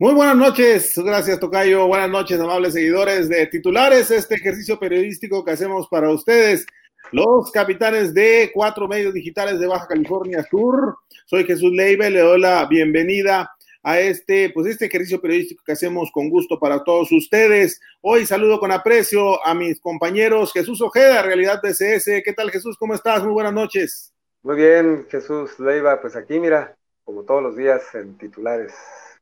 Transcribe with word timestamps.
Muy 0.00 0.14
buenas 0.14 0.36
noches, 0.36 0.96
gracias 0.96 1.40
Tocayo, 1.40 1.88
buenas 1.88 2.08
noches 2.08 2.38
amables 2.38 2.74
seguidores 2.74 3.28
de 3.28 3.48
titulares, 3.48 4.12
este 4.12 4.36
ejercicio 4.36 4.78
periodístico 4.78 5.44
que 5.44 5.50
hacemos 5.50 5.88
para 5.88 6.08
ustedes, 6.08 6.64
los 7.10 7.50
capitanes 7.50 8.14
de 8.14 8.52
cuatro 8.54 8.86
medios 8.86 9.12
digitales 9.12 9.58
de 9.58 9.66
Baja 9.66 9.88
California 9.88 10.46
Sur. 10.48 10.98
Soy 11.26 11.42
Jesús 11.42 11.72
Leibe, 11.72 12.10
le 12.10 12.20
doy 12.20 12.40
la 12.40 12.64
bienvenida 12.66 13.50
a 13.82 13.98
este, 13.98 14.50
pues 14.50 14.68
este 14.68 14.86
ejercicio 14.86 15.20
periodístico 15.20 15.64
que 15.66 15.72
hacemos 15.72 16.12
con 16.12 16.30
gusto 16.30 16.60
para 16.60 16.84
todos 16.84 17.10
ustedes. 17.10 17.80
Hoy 18.00 18.24
saludo 18.24 18.60
con 18.60 18.70
aprecio 18.70 19.44
a 19.44 19.52
mis 19.52 19.80
compañeros 19.80 20.52
Jesús 20.52 20.80
Ojeda, 20.80 21.22
Realidad 21.22 21.60
BCS. 21.60 22.22
¿Qué 22.24 22.34
tal 22.36 22.52
Jesús? 22.52 22.76
¿Cómo 22.78 22.94
estás? 22.94 23.24
Muy 23.24 23.32
buenas 23.32 23.52
noches. 23.52 24.14
Muy 24.44 24.54
bien, 24.54 25.08
Jesús 25.10 25.58
Leiva, 25.58 26.00
pues 26.00 26.14
aquí 26.14 26.38
mira, 26.38 26.76
como 27.02 27.24
todos 27.24 27.42
los 27.42 27.56
días 27.56 27.82
en 27.96 28.16
titulares. 28.16 28.72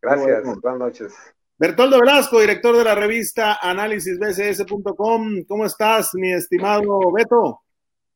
Gracias, 0.01 0.43
buenas 0.61 0.79
noches. 0.79 1.15
Bertoldo 1.59 2.01
Velasco, 2.01 2.41
director 2.41 2.77
de 2.77 2.85
la 2.85 2.95
revista 2.95 3.59
análisisbcs.com. 3.63 5.45
¿Cómo 5.49 5.65
estás, 5.65 6.15
mi 6.15 6.33
estimado 6.33 7.01
Beto? 7.13 7.63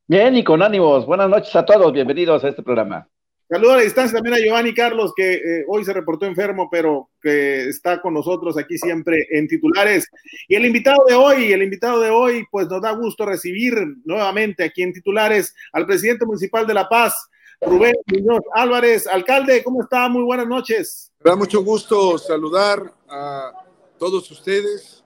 Bien 0.06 0.36
y 0.36 0.44
con 0.44 0.62
ánimos. 0.62 1.06
Buenas 1.06 1.30
noches 1.30 1.54
a 1.56 1.64
todos. 1.64 1.92
Bienvenidos 1.92 2.44
a 2.44 2.48
este 2.48 2.62
programa. 2.62 3.08
Saludo 3.48 3.72
a 3.72 3.76
la 3.78 3.82
distancia 3.82 4.16
también 4.16 4.34
a 4.34 4.38
Giovanni 4.38 4.72
Carlos, 4.72 5.12
que 5.16 5.34
eh, 5.34 5.64
hoy 5.66 5.84
se 5.84 5.92
reportó 5.92 6.24
enfermo, 6.24 6.68
pero 6.70 7.10
que 7.20 7.68
está 7.68 8.00
con 8.00 8.14
nosotros 8.14 8.56
aquí 8.56 8.78
siempre 8.78 9.26
en 9.30 9.48
titulares. 9.48 10.08
Y 10.46 10.54
el 10.54 10.66
invitado 10.66 11.04
de 11.08 11.14
hoy, 11.14 11.52
el 11.52 11.62
invitado 11.62 12.00
de 12.00 12.10
hoy, 12.10 12.44
pues 12.50 12.68
nos 12.68 12.80
da 12.80 12.92
gusto 12.92 13.26
recibir 13.26 13.74
nuevamente 14.04 14.62
aquí 14.62 14.82
en 14.82 14.92
titulares 14.92 15.52
al 15.72 15.84
presidente 15.84 16.26
municipal 16.26 16.64
de 16.64 16.74
La 16.74 16.88
Paz, 16.88 17.29
Rubén 17.60 17.94
Muñoz 18.06 18.42
Álvarez. 18.54 19.06
Alcalde, 19.06 19.62
¿cómo 19.62 19.82
está? 19.82 20.08
Muy 20.08 20.22
buenas 20.22 20.46
noches. 20.46 21.12
Me 21.22 21.30
da 21.30 21.36
mucho 21.36 21.62
gusto 21.62 22.16
saludar 22.16 22.94
a 23.08 23.52
todos 23.98 24.30
ustedes 24.30 25.04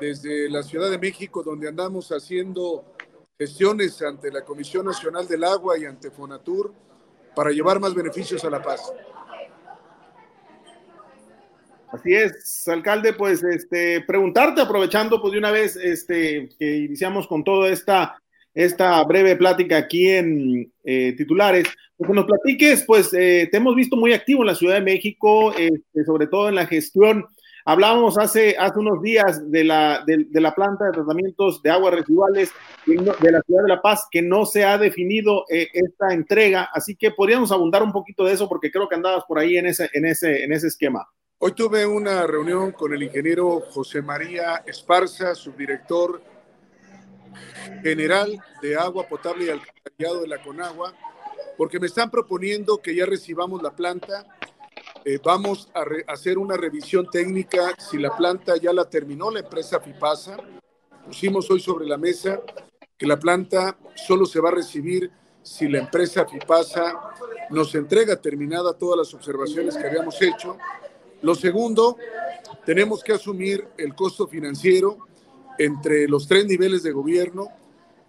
desde 0.00 0.48
la 0.48 0.62
Ciudad 0.62 0.90
de 0.90 0.98
México, 0.98 1.42
donde 1.42 1.68
andamos 1.68 2.08
haciendo 2.10 2.84
gestiones 3.38 4.00
ante 4.00 4.32
la 4.32 4.42
Comisión 4.44 4.86
Nacional 4.86 5.28
del 5.28 5.44
Agua 5.44 5.78
y 5.78 5.84
ante 5.84 6.10
Fonatur 6.10 6.72
para 7.34 7.50
llevar 7.50 7.78
más 7.78 7.94
beneficios 7.94 8.44
a 8.44 8.50
la 8.50 8.62
paz. 8.62 8.92
Así 11.92 12.14
es, 12.14 12.66
alcalde, 12.68 13.12
pues 13.12 13.42
este 13.42 14.00
preguntarte, 14.02 14.62
aprovechando 14.62 15.20
pues 15.20 15.32
de 15.32 15.38
una 15.38 15.50
vez 15.50 15.76
este 15.76 16.48
que 16.58 16.76
iniciamos 16.76 17.26
con 17.26 17.44
toda 17.44 17.68
esta 17.68 18.16
esta 18.54 19.02
breve 19.04 19.36
plática 19.36 19.76
aquí 19.76 20.08
en 20.08 20.72
eh, 20.84 21.14
titulares, 21.16 21.68
que 22.06 22.12
nos 22.12 22.24
platiques, 22.24 22.84
pues 22.86 23.12
eh, 23.12 23.48
te 23.50 23.58
hemos 23.58 23.74
visto 23.74 23.96
muy 23.96 24.12
activo 24.12 24.42
en 24.42 24.48
la 24.48 24.54
Ciudad 24.54 24.74
de 24.74 24.80
México, 24.80 25.52
este, 25.52 26.04
sobre 26.04 26.26
todo 26.26 26.48
en 26.48 26.54
la 26.54 26.66
gestión. 26.66 27.26
Hablábamos 27.64 28.16
hace, 28.18 28.56
hace 28.58 28.78
unos 28.78 29.02
días 29.02 29.50
de 29.50 29.64
la, 29.64 30.02
de, 30.06 30.26
la 30.40 30.54
planta 30.54 30.86
de 30.86 30.92
tratamientos 30.92 31.62
de 31.62 31.70
aguas 31.70 31.94
residuales 31.94 32.50
de 32.86 33.32
la 33.32 33.42
ciudad 33.42 33.62
de 33.62 33.68
La 33.68 33.82
Paz, 33.82 34.06
que 34.10 34.22
no 34.22 34.46
se 34.46 34.64
ha 34.64 34.78
definido 34.78 35.44
eh, 35.50 35.68
esta 35.74 36.14
entrega, 36.14 36.70
así 36.72 36.96
que 36.96 37.10
podríamos 37.10 37.52
abundar 37.52 37.82
un 37.82 37.92
poquito 37.92 38.24
de 38.24 38.32
eso 38.32 38.48
porque 38.48 38.70
creo 38.70 38.88
que 38.88 38.94
andabas 38.94 39.24
por 39.28 39.38
ahí 39.38 39.58
en 39.58 39.66
ese, 39.66 39.90
en 39.92 40.06
ese, 40.06 40.42
en 40.42 40.52
ese 40.52 40.68
esquema. 40.68 41.06
Hoy 41.38 41.52
tuve 41.52 41.86
una 41.86 42.26
reunión 42.26 42.72
con 42.72 42.94
el 42.94 43.02
ingeniero 43.02 43.60
José 43.60 44.02
María 44.02 44.62
Esparza, 44.66 45.34
subdirector 45.34 46.22
general 47.82 48.38
de 48.62 48.76
agua 48.76 49.06
potable 49.06 49.46
y 49.46 49.50
alcantarillado 49.50 50.22
de 50.22 50.28
la 50.28 50.42
Conagua, 50.42 50.92
porque 51.60 51.78
me 51.78 51.88
están 51.88 52.10
proponiendo 52.10 52.78
que 52.78 52.94
ya 52.94 53.04
recibamos 53.04 53.62
la 53.62 53.70
planta 53.76 54.24
eh, 55.04 55.18
vamos 55.22 55.68
a 55.74 55.84
hacer 56.10 56.38
una 56.38 56.56
revisión 56.56 57.06
técnica 57.12 57.74
si 57.76 57.98
la 57.98 58.16
planta 58.16 58.56
ya 58.56 58.72
la 58.72 58.88
terminó 58.88 59.30
la 59.30 59.40
empresa 59.40 59.78
FIPASA. 59.78 60.38
Pusimos 61.04 61.50
hoy 61.50 61.60
sobre 61.60 61.84
la 61.84 61.98
mesa 61.98 62.40
que 62.96 63.06
la 63.06 63.18
planta 63.18 63.76
solo 63.94 64.24
se 64.24 64.40
va 64.40 64.48
a 64.48 64.52
recibir 64.52 65.10
si 65.42 65.68
la 65.68 65.80
empresa 65.80 66.24
FIPASA 66.24 66.98
nos 67.50 67.74
entrega 67.74 68.16
terminada 68.16 68.72
todas 68.72 68.96
las 68.96 69.12
observaciones 69.12 69.76
que 69.76 69.86
habíamos 69.86 70.22
hecho. 70.22 70.56
Lo 71.20 71.34
segundo, 71.34 71.98
tenemos 72.64 73.04
que 73.04 73.12
asumir 73.12 73.68
el 73.76 73.94
costo 73.94 74.26
financiero 74.26 74.96
entre 75.58 76.08
los 76.08 76.26
tres 76.26 76.46
niveles 76.46 76.82
de 76.82 76.92
gobierno 76.92 77.59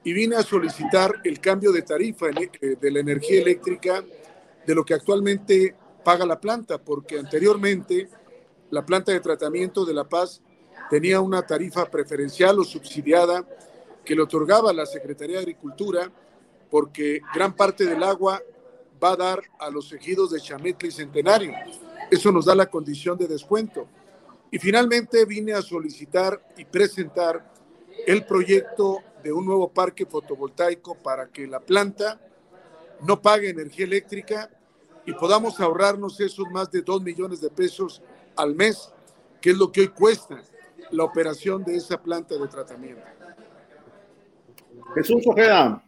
y 0.03 0.13
vine 0.13 0.35
a 0.35 0.43
solicitar 0.43 1.21
el 1.23 1.39
cambio 1.39 1.71
de 1.71 1.83
tarifa 1.83 2.27
eh, 2.29 2.77
de 2.79 2.91
la 2.91 2.99
energía 2.99 3.41
eléctrica 3.41 4.03
de 4.65 4.75
lo 4.75 4.83
que 4.83 4.93
actualmente 4.93 5.75
paga 6.03 6.25
la 6.25 6.39
planta, 6.39 6.79
porque 6.79 7.19
anteriormente 7.19 8.09
la 8.69 8.85
planta 8.85 9.11
de 9.11 9.19
tratamiento 9.19 9.85
de 9.85 9.93
La 9.93 10.05
Paz 10.05 10.41
tenía 10.89 11.21
una 11.21 11.45
tarifa 11.45 11.85
preferencial 11.85 12.59
o 12.59 12.63
subsidiada 12.63 13.45
que 14.03 14.15
le 14.15 14.23
otorgaba 14.23 14.73
la 14.73 14.85
Secretaría 14.85 15.37
de 15.37 15.43
Agricultura, 15.43 16.11
porque 16.69 17.21
gran 17.33 17.55
parte 17.55 17.85
del 17.85 18.01
agua 18.01 18.41
va 19.03 19.11
a 19.11 19.15
dar 19.15 19.41
a 19.59 19.69
los 19.69 19.91
ejidos 19.93 20.31
de 20.31 20.39
Chametla 20.39 20.87
y 20.87 20.91
Centenario. 20.91 21.53
Eso 22.09 22.31
nos 22.31 22.45
da 22.45 22.55
la 22.55 22.67
condición 22.67 23.17
de 23.17 23.27
descuento. 23.27 23.87
Y 24.49 24.59
finalmente 24.59 25.25
vine 25.25 25.53
a 25.53 25.61
solicitar 25.61 26.41
y 26.57 26.65
presentar 26.65 27.51
el 28.05 28.25
proyecto 28.25 28.99
de 29.23 29.31
un 29.31 29.45
nuevo 29.45 29.69
parque 29.69 30.05
fotovoltaico 30.05 30.95
para 30.95 31.27
que 31.27 31.47
la 31.47 31.59
planta 31.59 32.19
no 33.01 33.21
pague 33.21 33.49
energía 33.49 33.85
eléctrica 33.85 34.49
y 35.05 35.13
podamos 35.13 35.59
ahorrarnos 35.59 36.19
esos 36.19 36.49
más 36.51 36.69
de 36.71 36.81
2 36.81 37.01
millones 37.01 37.41
de 37.41 37.49
pesos 37.49 38.01
al 38.35 38.55
mes, 38.55 38.93
que 39.39 39.51
es 39.51 39.57
lo 39.57 39.71
que 39.71 39.81
hoy 39.81 39.87
cuesta 39.89 40.41
la 40.91 41.03
operación 41.03 41.63
de 41.63 41.75
esa 41.75 42.01
planta 42.01 42.37
de 42.37 42.47
tratamiento. 42.47 43.01
Jesús 44.95 45.23
Ojeda. 45.25 45.83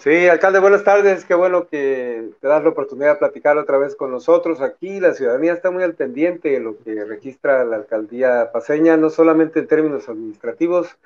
Sí, 0.00 0.28
alcalde, 0.28 0.58
buenas 0.58 0.84
tardes. 0.84 1.24
Qué 1.24 1.34
bueno 1.34 1.66
que 1.66 2.30
te 2.40 2.46
das 2.46 2.62
la 2.62 2.70
oportunidad 2.70 3.14
de 3.14 3.18
platicar 3.18 3.56
otra 3.56 3.78
vez 3.78 3.96
con 3.96 4.10
nosotros. 4.10 4.60
Aquí 4.60 5.00
la 5.00 5.14
ciudadanía 5.14 5.54
está 5.54 5.70
muy 5.70 5.82
al 5.82 5.94
pendiente 5.94 6.50
de 6.50 6.60
lo 6.60 6.76
que 6.78 7.04
registra 7.04 7.64
la 7.64 7.76
alcaldía 7.76 8.50
paseña, 8.52 8.96
no 8.98 9.08
solamente 9.08 9.60
en 9.60 9.66
términos 9.66 10.08
administrativos, 10.08 10.98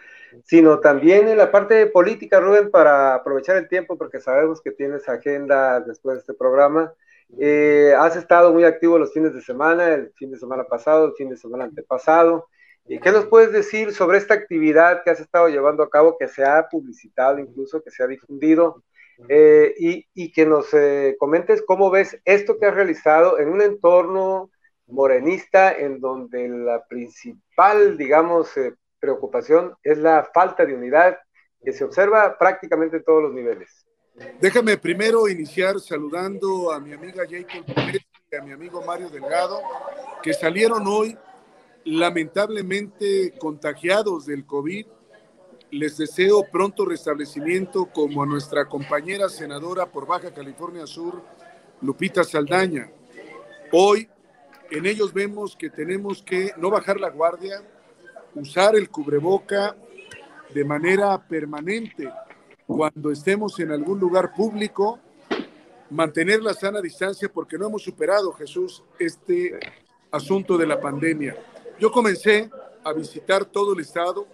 sino 0.45 0.81
también 0.81 1.29
en 1.29 1.39
la 1.39 1.53
parte 1.53 1.87
política, 1.87 2.41
Rubén, 2.41 2.71
para 2.71 3.15
aprovechar 3.15 3.57
el 3.57 3.69
tiempo, 3.69 3.97
porque 3.97 4.21
sabemos 4.21 4.61
que 4.61 4.73
tienes 4.73 5.09
agenda 5.09 5.81
después 5.81 6.17
de 6.17 6.21
este 6.21 6.35
programa. 6.35 6.93
Eh, 7.39 7.95
has 7.97 8.17
estado 8.17 8.53
muy 8.53 8.65
activo 8.65 8.99
los 8.99 9.13
fines 9.13 9.33
de 9.33 9.43
semana, 9.43 9.95
el 9.95 10.13
fin 10.17 10.33
de 10.33 10.39
semana 10.39 10.65
pasado, 10.65 11.07
el 11.07 11.13
fin 11.13 11.29
de 11.29 11.37
semana 11.37 11.65
antepasado. 11.65 12.49
¿Y 12.89 12.99
qué 13.01 13.13
nos 13.13 13.27
puedes 13.27 13.53
decir 13.53 13.93
sobre 13.93 14.19
esta 14.19 14.35
actividad 14.35 15.03
que 15.03 15.11
has 15.11 15.21
estado 15.21 15.49
llevando 15.49 15.83
a 15.83 15.91
cabo, 15.91 16.17
que 16.19 16.27
se 16.27 16.43
ha 16.45 16.69
publicitado 16.69 17.39
incluso, 17.39 17.83
que 17.83 17.91
se 17.91 18.03
ha 18.03 18.07
difundido? 18.07 18.83
Eh, 19.29 20.05
y, 20.15 20.33
que 20.33 20.47
nos 20.47 20.73
eh, 20.73 21.17
comentes 21.19 21.65
cómo 21.67 21.91
ves 21.91 22.17
esto 22.25 22.57
que 22.59 22.67
has 22.67 22.75
realizado 22.75 23.41
en 23.41 23.49
un 23.49 23.61
entorno 23.61 24.51
morenista 24.87 25.73
en 25.73 26.01
donde 26.01 26.49
la 26.49 26.85
principal, 26.87 27.99
digamos, 27.99 28.53
preocupación 29.01 29.75
es 29.83 29.99
la 29.99 30.29
falta 30.33 30.65
de 30.65 30.75
unidad 30.75 31.19
que 31.63 31.73
se 31.73 31.85
observa 31.85 32.39
prácticamente 32.39 32.99
en 32.99 33.05
todos 33.05 33.25
los 33.25 33.33
niveles. 33.33 33.85
Déjame 34.41 34.79
primero 34.79 35.29
iniciar 35.29 35.79
saludando 35.81 36.73
a 36.73 36.81
mi 36.81 36.93
amiga 36.93 37.25
Jacob 37.29 37.65
y 38.31 38.37
a 38.37 38.43
mi 38.43 38.53
amigo 38.53 38.83
Mario 38.83 39.09
Delgado, 39.11 39.61
que 40.23 40.33
salieron 40.33 40.87
hoy 40.87 41.17
lamentablemente 41.85 43.35
contagiados 43.39 44.27
del 44.27 44.45
COVID. 44.45 44.87
Les 45.71 45.99
deseo 45.99 46.45
pronto 46.51 46.87
restablecimiento 46.87 47.87
como 47.87 48.23
a 48.23 48.27
nuestra 48.27 48.67
compañera 48.67 49.29
senadora 49.29 49.87
por 49.87 50.07
Baja 50.07 50.33
California 50.33 50.87
Sur, 50.87 51.23
Lupita 51.83 52.25
Saldaña. 52.25 52.91
Hoy 53.73 54.09
en 54.71 54.87
ellos 54.87 55.13
vemos 55.13 55.57
que 55.57 55.71
tenemos 55.71 56.23
que 56.23 56.53
no 56.57 56.71
bajar 56.71 57.01
la 57.01 57.11
guardia, 57.11 57.63
usar 58.35 58.77
el 58.77 58.91
cubreboca 58.91 59.77
de 60.55 60.65
manera 60.65 61.19
permanente 61.27 62.11
cuando 62.67 63.11
estemos 63.11 63.59
en 63.61 63.73
algún 63.73 63.99
lugar 63.99 64.35
público, 64.35 64.99
mantener 65.91 66.43
la 66.43 66.53
sana 66.53 66.83
distancia 66.83 67.31
porque 67.33 67.57
no 67.57 67.67
hemos 67.67 67.83
superado, 67.83 68.33
Jesús, 68.33 68.85
este 68.99 69.59
asunto 70.11 70.59
de 70.59 70.67
la 70.67 70.79
pandemia. 70.79 71.35
Yo 71.79 71.93
comencé 71.93 72.51
a 72.83 72.93
visitar 72.93 73.45
todo 73.45 73.73
el 73.73 73.79
estado, 73.79 74.27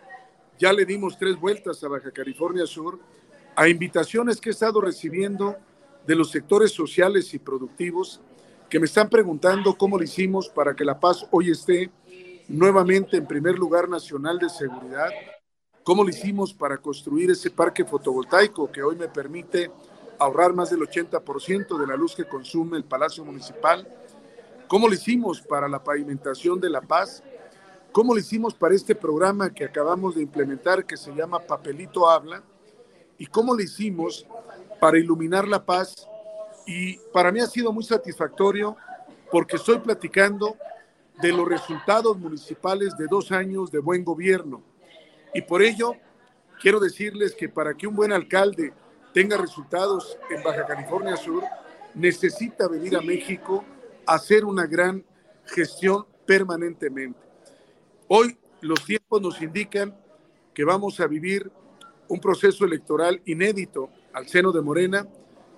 ya 0.58 0.73
le 0.73 0.87
dimos 0.87 1.19
tres 1.19 1.38
vueltas 1.38 1.85
a 1.85 1.88
Baja 1.88 2.11
California 2.11 2.67
Sur, 2.67 2.99
a 3.55 3.69
invitaciones 3.69 4.41
que 4.41 4.49
he 4.49 4.52
estado 4.52 4.81
recibiendo 4.81 5.55
de 6.06 6.14
los 6.14 6.31
sectores 6.31 6.73
sociales 6.73 7.35
y 7.35 7.38
productivos 7.38 8.23
que 8.70 8.81
me 8.81 8.87
están 8.87 9.11
preguntando 9.11 9.76
cómo 9.76 9.99
lo 9.99 10.05
hicimos 10.05 10.49
para 10.49 10.75
que 10.75 10.87
La 10.87 10.99
Paz 10.99 11.26
hoy 11.32 11.50
esté 11.50 11.91
nuevamente 12.49 13.19
en 13.19 13.26
primer 13.26 13.58
lugar 13.58 13.91
nacional 13.91 14.38
de 14.38 14.49
seguridad. 14.49 15.11
Cómo 15.82 16.02
lo 16.02 16.08
hicimos 16.08 16.55
para 16.55 16.79
construir 16.79 17.31
ese 17.31 17.50
parque 17.50 17.85
fotovoltaico 17.85 18.73
que 18.73 18.82
hoy 18.82 18.96
me 18.96 19.08
permite 19.08 19.70
ahorrar 20.19 20.55
más 20.55 20.70
del 20.70 20.81
80% 20.81 21.79
de 21.79 21.87
la 21.87 21.96
luz 21.96 22.14
que 22.14 22.25
consume 22.25 22.79
el 22.79 22.85
Palacio 22.85 23.23
Municipal, 23.23 23.87
¿Cómo 24.67 24.88
lo 24.88 24.94
hicimos 24.94 25.43
para 25.43 25.69
la 25.69 25.82
pavimentación 25.82 26.58
de 26.58 26.70
la 26.70 26.81
paz? 26.81 27.23
¿Cómo 27.94 28.12
lo 28.12 28.19
hicimos 28.19 28.55
para 28.55 28.75
este 28.75 28.96
programa 28.96 29.55
que 29.55 29.64
acabamos 29.64 30.17
de 30.17 30.23
implementar 30.23 30.85
que 30.85 30.96
se 30.96 31.14
llama 31.14 31.38
Papelito 31.38 32.11
Habla? 32.11 32.43
¿Y 33.19 33.26
cómo 33.26 33.55
lo 33.55 33.62
hicimos 33.62 34.26
para 34.81 34.99
iluminar 34.99 35.46
la 35.46 35.64
paz? 35.64 35.94
Y 36.67 36.96
para 37.12 37.31
mí 37.31 37.38
ha 37.38 37.46
sido 37.46 37.73
muy 37.73 37.85
satisfactorio 37.85 38.76
porque 39.31 39.58
estoy 39.58 39.79
platicando 39.79 40.56
de 41.23 41.31
los 41.31 41.49
resultados 41.49 42.19
municipales 42.19 42.96
de 42.96 43.06
dos 43.06 43.31
años 43.31 43.70
de 43.70 43.79
buen 43.79 44.02
gobierno. 44.02 44.61
Y 45.32 45.43
por 45.43 45.62
ello, 45.62 45.93
quiero 46.61 46.81
decirles 46.81 47.37
que 47.37 47.49
para 47.49 47.75
que 47.75 47.87
un 47.87 47.94
buen 47.94 48.11
alcalde 48.11 48.73
tenga 49.12 49.37
resultados 49.37 50.19
en 50.31 50.43
Baja 50.43 50.67
California 50.67 51.17
Sur, 51.17 51.44
necesita 51.94 52.67
venir 52.67 52.96
a 52.96 53.00
México 53.00 53.64
a 54.05 54.14
hacer 54.14 54.44
una 54.44 54.67
gran 54.67 55.05
gestión 55.44 56.05
permanentemente. 56.26 57.33
Hoy 58.08 58.36
los 58.60 58.84
tiempos 58.84 59.22
nos 59.22 59.40
indican 59.40 59.96
que 60.52 60.64
vamos 60.64 61.00
a 61.00 61.06
vivir 61.06 61.50
un 62.08 62.20
proceso 62.20 62.64
electoral 62.64 63.22
inédito 63.24 63.88
al 64.12 64.28
seno 64.28 64.52
de 64.52 64.60
Morena. 64.60 65.08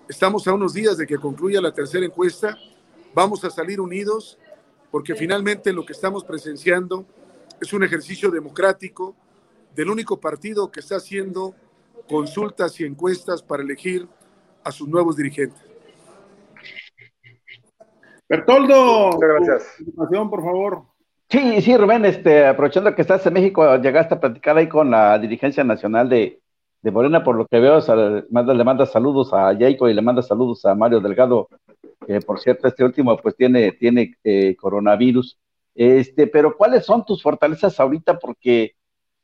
Estamos 0.09 0.47
a 0.47 0.55
unos 0.55 0.73
días 0.73 0.97
de 0.97 1.07
que 1.07 1.19
concluya 1.19 1.61
la 1.61 1.73
tercera 1.73 2.07
encuesta. 2.07 2.57
Vamos 3.15 3.45
a 3.45 3.51
salir 3.51 3.81
unidos 3.81 4.39
porque 4.93 5.17
finalmente 5.17 5.73
lo 5.73 5.85
que 5.85 5.93
estamos 5.93 6.25
presenciando 6.25 7.05
es 7.61 7.73
un 7.73 7.83
ejercicio 7.83 8.31
democrático 8.31 9.17
del 9.75 9.91
único 9.91 10.21
partido 10.21 10.71
que 10.71 10.81
está 10.81 10.97
haciendo 10.97 11.55
consultas 12.09 12.79
y 12.81 12.85
encuestas 12.85 13.43
para 13.43 13.65
elegir 13.65 14.07
a 14.63 14.71
sus 14.71 14.89
nuevos 14.89 15.17
dirigentes. 15.17 15.61
Bertoldo, 18.29 19.11
Muchas 19.13 19.21
gracias. 19.21 20.31
por 20.31 20.43
favor. 20.43 20.96
Sí, 21.29 21.61
sí, 21.61 21.77
Rubén, 21.77 22.05
este, 22.05 22.47
aprovechando 22.47 22.95
que 22.95 23.03
estás 23.03 23.27
en 23.27 23.33
México, 23.33 23.77
llegaste 23.79 24.15
a 24.15 24.21
platicar 24.21 24.57
ahí 24.57 24.69
con 24.69 24.91
la 24.91 25.19
dirigencia 25.19 25.65
nacional 25.65 26.09
de, 26.09 26.41
de 26.83 26.91
Morena, 26.93 27.25
por 27.25 27.37
lo 27.37 27.47
que 27.47 27.59
veo, 27.59 27.81
le 28.31 28.65
manda 28.65 28.87
saludos 28.87 29.33
a 29.33 29.53
Jacob 29.59 29.89
y 29.89 29.95
le 29.95 30.03
manda 30.03 30.23
saludos 30.23 30.65
a 30.65 30.75
Mario 30.77 31.01
Delgado, 31.01 31.49
que 32.07 32.21
por 32.21 32.39
cierto, 32.39 32.69
este 32.69 32.85
último 32.85 33.17
pues 33.17 33.35
tiene, 33.35 33.73
tiene 33.73 34.15
eh, 34.23 34.55
coronavirus. 34.57 35.37
Este, 35.75 36.29
pero 36.29 36.57
¿cuáles 36.57 36.87
son 36.87 37.05
tus 37.05 37.23
fortalezas 37.23 37.79
ahorita? 37.81 38.19
Porque 38.19 38.77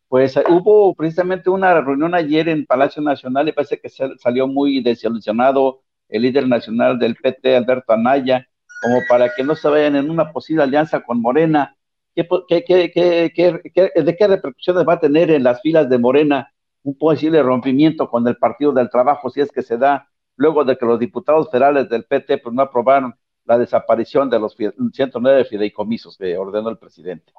pues 0.08 0.36
hubo 0.48 0.94
precisamente 0.94 1.50
una 1.50 1.80
reunión 1.80 2.14
ayer 2.14 2.48
en 2.48 2.66
Palacio 2.66 3.00
Nacional 3.00 3.48
y 3.48 3.52
parece 3.52 3.80
que 3.80 3.88
salió 3.88 4.46
muy 4.48 4.82
desilusionado 4.82 5.82
el 6.08 6.22
líder 6.22 6.48
nacional 6.48 6.98
del 6.98 7.14
PT, 7.16 7.56
Alberto 7.56 7.92
Anaya, 7.92 8.46
como 8.82 8.98
para 9.08 9.32
que 9.34 9.44
no 9.44 9.54
se 9.54 9.68
vayan 9.68 9.96
en 9.96 10.10
una 10.10 10.32
posible 10.32 10.64
alianza 10.64 11.00
con 11.00 11.20
Morena. 11.22 11.76
¿Qué, 12.14 12.26
de 12.54 14.16
qué 14.16 14.26
repercusiones 14.26 14.86
va 14.86 14.94
a 14.94 15.00
tener 15.00 15.30
en 15.30 15.42
las 15.42 15.60
filas 15.62 15.88
de 15.88 15.98
Morena 15.98 16.52
un 16.82 16.96
posible 16.98 17.42
rompimiento 17.42 18.08
con 18.08 18.26
el 18.26 18.36
Partido 18.36 18.72
del 18.72 18.90
Trabajo 18.90 19.30
si 19.30 19.40
es 19.40 19.50
que 19.50 19.62
se 19.62 19.78
da 19.78 20.08
luego 20.36 20.64
de 20.64 20.76
que 20.76 20.86
los 20.86 20.98
diputados 20.98 21.50
federales 21.50 21.88
del 21.88 22.04
PT 22.04 22.38
pues, 22.38 22.54
no 22.54 22.62
aprobaron 22.62 23.14
la 23.44 23.58
desaparición 23.58 24.30
de 24.30 24.38
los 24.38 24.56
109 24.56 25.44
fideicomisos 25.44 26.16
que 26.16 26.36
ordenó 26.36 26.68
el 26.68 26.78
presidente? 26.78 27.32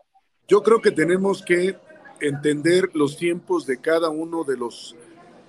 Yo 0.47 0.61
creo 0.61 0.81
que 0.81 0.91
tenemos 0.91 1.41
que 1.41 1.75
entender 2.19 2.89
los 2.93 3.17
tiempos 3.17 3.65
de 3.65 3.79
cada 3.79 4.09
uno 4.09 4.43
de 4.43 4.57
los 4.57 4.95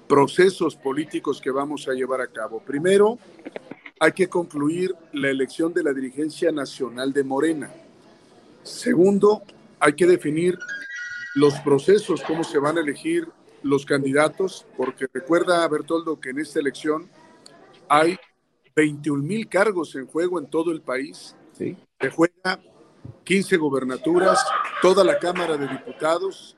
procesos 0.09 0.77
políticos 0.77 1.41
que 1.41 1.51
vamos 1.51 1.89
a 1.89 1.93
llevar 1.93 2.21
a 2.21 2.29
cabo. 2.29 2.61
Primero, 2.61 3.19
hay 3.99 4.13
que 4.13 4.29
concluir 4.29 4.95
la 5.13 5.31
elección 5.31 5.73
de 5.73 5.83
la 5.83 5.93
dirigencia 5.93 6.53
nacional 6.53 7.13
de 7.13 7.25
Morena. 7.25 7.71
Segundo, 8.65 9.43
hay 9.79 9.93
que 9.93 10.07
definir 10.07 10.59
los 11.35 11.55
procesos, 11.61 12.23
cómo 12.23 12.43
se 12.43 12.59
van 12.59 12.79
a 12.79 12.81
elegir 12.81 13.29
los 13.63 13.85
candidatos, 13.85 14.67
porque 14.77 15.07
recuerda, 15.13 15.67
Bertoldo, 15.69 16.19
que 16.19 16.31
en 16.31 16.41
esta 16.41 16.61
elección 16.61 17.09
hay 17.89 18.17
21 18.75 19.23
mil 19.23 19.49
cargos 19.49 19.95
en 19.95 20.07
juego 20.07 20.39
en 20.39 20.47
todo 20.47 20.73
el 20.73 20.81
país. 20.81 21.37
Sí. 21.53 21.77
Se 22.01 22.11
juega 22.11 22.61
15 23.25 23.57
gobernaturas, 23.59 24.45
toda 24.83 25.05
la 25.05 25.19
Cámara 25.19 25.57
de 25.57 25.69
Diputados, 25.69 26.57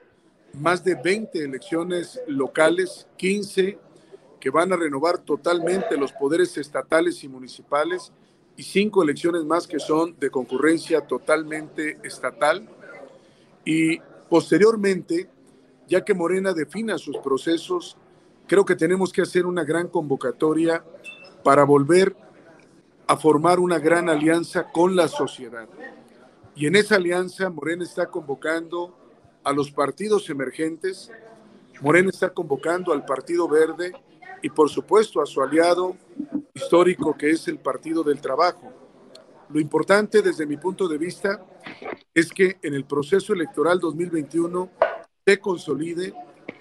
más 0.54 0.82
de 0.84 0.94
20 0.94 1.44
elecciones 1.44 2.20
locales, 2.28 3.06
15 3.16 3.78
que 4.40 4.50
van 4.50 4.72
a 4.72 4.76
renovar 4.76 5.18
totalmente 5.18 5.96
los 5.96 6.12
poderes 6.12 6.56
estatales 6.56 7.24
y 7.24 7.28
municipales 7.28 8.12
y 8.56 8.62
cinco 8.62 9.02
elecciones 9.02 9.44
más 9.44 9.66
que 9.66 9.78
son 9.78 10.18
de 10.18 10.30
concurrencia 10.30 11.06
totalmente 11.06 11.98
estatal. 12.02 12.68
Y 13.64 13.98
posteriormente, 14.30 15.28
ya 15.88 16.04
que 16.04 16.14
Morena 16.14 16.52
defina 16.52 16.98
sus 16.98 17.18
procesos, 17.18 17.96
creo 18.46 18.64
que 18.64 18.76
tenemos 18.76 19.12
que 19.12 19.22
hacer 19.22 19.46
una 19.46 19.64
gran 19.64 19.88
convocatoria 19.88 20.84
para 21.44 21.64
volver 21.64 22.16
a 23.06 23.16
formar 23.16 23.60
una 23.60 23.78
gran 23.78 24.08
alianza 24.08 24.70
con 24.72 24.96
la 24.96 25.08
sociedad. 25.08 25.68
Y 26.54 26.66
en 26.66 26.76
esa 26.76 26.96
alianza 26.96 27.50
Morena 27.50 27.84
está 27.84 28.06
convocando 28.06 28.96
a 29.44 29.52
los 29.52 29.70
partidos 29.70 30.28
emergentes. 30.30 31.10
Morena 31.82 32.08
está 32.08 32.30
convocando 32.30 32.92
al 32.92 33.04
Partido 33.04 33.46
Verde 33.48 33.92
y 34.42 34.50
por 34.50 34.68
supuesto 34.68 35.20
a 35.20 35.26
su 35.26 35.40
aliado 35.42 35.96
histórico 36.54 37.16
que 37.16 37.30
es 37.30 37.48
el 37.48 37.58
Partido 37.58 38.02
del 38.02 38.20
Trabajo. 38.20 38.72
Lo 39.48 39.60
importante 39.60 40.22
desde 40.22 40.46
mi 40.46 40.56
punto 40.56 40.88
de 40.88 40.98
vista 40.98 41.44
es 42.12 42.32
que 42.32 42.58
en 42.62 42.74
el 42.74 42.84
proceso 42.84 43.32
electoral 43.32 43.78
2021 43.78 44.70
se 45.24 45.38
consolide 45.38 46.14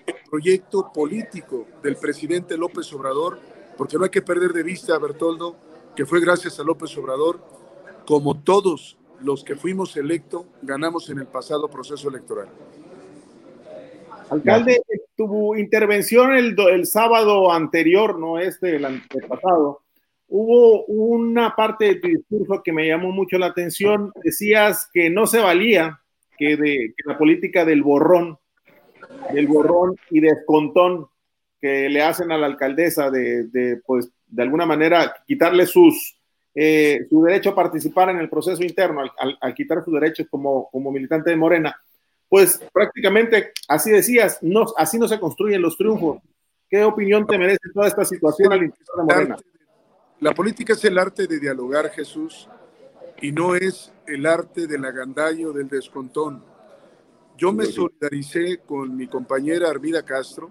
el 0.05 0.15
proyecto 0.29 0.91
político 0.93 1.65
del 1.81 1.95
presidente 1.95 2.57
López 2.57 2.91
Obrador, 2.93 3.39
porque 3.77 3.97
no 3.97 4.03
hay 4.03 4.09
que 4.09 4.21
perder 4.21 4.53
de 4.53 4.63
vista, 4.63 4.97
Bertoldo, 4.99 5.55
que 5.95 6.05
fue 6.05 6.19
gracias 6.19 6.59
a 6.59 6.63
López 6.63 6.95
Obrador, 6.97 7.39
como 8.05 8.39
todos 8.41 8.97
los 9.21 9.43
que 9.43 9.55
fuimos 9.55 9.95
electos 9.97 10.45
ganamos 10.61 11.09
en 11.09 11.19
el 11.19 11.27
pasado 11.27 11.69
proceso 11.69 12.09
electoral. 12.09 12.49
Alcalde, 14.29 14.81
tu 15.15 15.55
intervención 15.55 16.33
el, 16.33 16.55
el 16.71 16.85
sábado 16.85 17.51
anterior, 17.51 18.19
no 18.19 18.39
este, 18.39 18.77
el 18.77 18.85
antepasado, 18.85 19.81
hubo 20.27 20.85
una 20.85 21.55
parte 21.55 21.85
de 21.85 21.95
tu 21.95 22.07
discurso 22.07 22.61
que 22.63 22.73
me 22.73 22.87
llamó 22.87 23.11
mucho 23.11 23.37
la 23.37 23.47
atención. 23.47 24.11
Decías 24.23 24.89
que 24.93 25.09
no 25.09 25.27
se 25.27 25.39
valía 25.39 25.99
que, 26.37 26.57
de, 26.57 26.93
que 26.95 27.03
la 27.05 27.17
política 27.17 27.65
del 27.65 27.83
borrón, 27.83 28.37
del 29.31 29.47
borrón 29.47 29.95
y 30.09 30.19
descontón 30.19 31.07
que 31.61 31.89
le 31.89 32.01
hacen 32.01 32.31
a 32.31 32.37
la 32.37 32.47
alcaldesa 32.47 33.09
de, 33.09 33.45
de 33.45 33.77
pues, 33.85 34.09
de 34.27 34.43
alguna 34.43 34.65
manera 34.65 35.15
quitarle 35.25 35.65
sus, 35.65 36.17
eh, 36.53 37.05
su 37.09 37.23
derecho 37.23 37.51
a 37.51 37.55
participar 37.55 38.09
en 38.09 38.17
el 38.17 38.29
proceso 38.29 38.63
interno, 38.63 39.01
al, 39.17 39.55
quitar 39.55 39.83
sus 39.83 39.93
derechos 39.93 40.27
como, 40.29 40.69
como 40.69 40.91
militante 40.91 41.29
de 41.29 41.35
Morena, 41.35 41.75
pues 42.29 42.59
prácticamente, 42.73 43.51
así 43.67 43.91
decías, 43.91 44.39
no, 44.41 44.65
así 44.77 44.97
no 44.97 45.07
se 45.07 45.19
construyen 45.19 45.61
los 45.61 45.77
triunfos. 45.77 46.19
¿Qué 46.69 46.83
opinión 46.83 47.27
te 47.27 47.37
merece 47.37 47.69
toda 47.73 47.87
esta 47.87 48.03
situación 48.03 48.51
al 48.51 48.63
interior 48.63 48.97
de 48.97 49.03
Morena? 49.03 49.37
La 50.19 50.33
política 50.33 50.73
es 50.73 50.83
el 50.85 50.97
arte 50.97 51.27
de 51.27 51.39
dialogar, 51.39 51.89
Jesús, 51.91 52.49
y 53.21 53.31
no 53.31 53.55
es 53.55 53.93
el 54.07 54.25
arte 54.25 54.67
del 54.67 54.83
agandallo, 54.85 55.53
del 55.53 55.67
descontón. 55.67 56.43
Yo 57.37 57.51
me 57.51 57.65
solidaricé 57.65 58.59
con 58.65 58.95
mi 58.95 59.07
compañera 59.07 59.69
Armida 59.69 60.03
Castro 60.03 60.49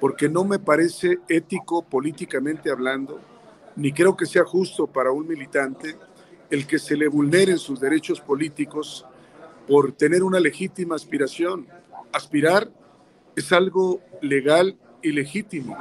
porque 0.00 0.28
no 0.28 0.44
me 0.44 0.58
parece 0.58 1.18
ético 1.28 1.82
políticamente 1.82 2.70
hablando 2.70 3.20
ni 3.76 3.92
creo 3.92 4.16
que 4.16 4.26
sea 4.26 4.44
justo 4.44 4.86
para 4.86 5.10
un 5.10 5.26
militante 5.26 5.96
el 6.50 6.66
que 6.66 6.78
se 6.78 6.96
le 6.96 7.08
vulneren 7.08 7.58
sus 7.58 7.80
derechos 7.80 8.20
políticos 8.20 9.06
por 9.68 9.92
tener 9.92 10.22
una 10.22 10.40
legítima 10.40 10.94
aspiración. 10.94 11.66
Aspirar 12.12 12.70
es 13.36 13.52
algo 13.52 14.00
legal 14.20 14.76
y 15.02 15.12
legítimo. 15.12 15.76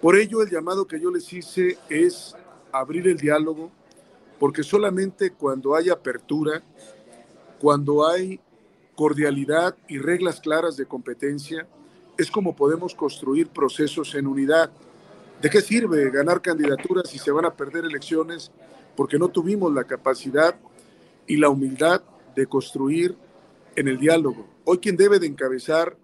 Por 0.00 0.16
ello 0.16 0.42
el 0.42 0.50
llamado 0.50 0.86
que 0.86 1.00
yo 1.00 1.10
les 1.10 1.32
hice 1.32 1.78
es 1.88 2.34
abrir 2.72 3.08
el 3.08 3.16
diálogo, 3.16 3.70
porque 4.38 4.62
solamente 4.62 5.30
cuando 5.30 5.74
hay 5.74 5.88
apertura, 5.88 6.62
cuando 7.58 8.06
hay 8.06 8.38
cordialidad 8.94 9.76
y 9.88 9.98
reglas 9.98 10.40
claras 10.40 10.76
de 10.76 10.86
competencia, 10.86 11.66
es 12.18 12.30
como 12.30 12.56
podemos 12.56 12.94
construir 12.94 13.48
procesos 13.48 14.14
en 14.14 14.26
unidad. 14.26 14.70
¿De 15.40 15.50
qué 15.50 15.60
sirve 15.60 16.10
ganar 16.10 16.40
candidaturas 16.40 17.10
si 17.10 17.18
se 17.18 17.30
van 17.30 17.44
a 17.44 17.54
perder 17.54 17.84
elecciones 17.84 18.50
porque 18.96 19.18
no 19.18 19.28
tuvimos 19.28 19.72
la 19.72 19.84
capacidad 19.84 20.56
y 21.26 21.36
la 21.36 21.50
humildad 21.50 22.02
de 22.36 22.46
construir 22.46 23.16
en 23.74 23.88
el 23.88 23.98
diálogo? 23.98 24.46
Hoy 24.64 24.78
quien 24.78 24.96
debe 24.96 25.18
de 25.18 25.26
encabezar 25.26 25.96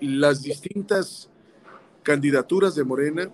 las 0.00 0.42
distintas 0.42 1.30
candidaturas 2.02 2.74
de 2.74 2.84
Morena 2.84 3.30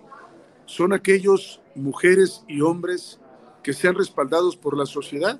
son 0.65 0.93
aquellos 0.93 1.61
mujeres 1.75 2.43
y 2.47 2.61
hombres 2.61 3.19
que 3.63 3.73
sean 3.73 3.95
respaldados 3.95 4.55
por 4.55 4.77
la 4.77 4.85
sociedad. 4.85 5.39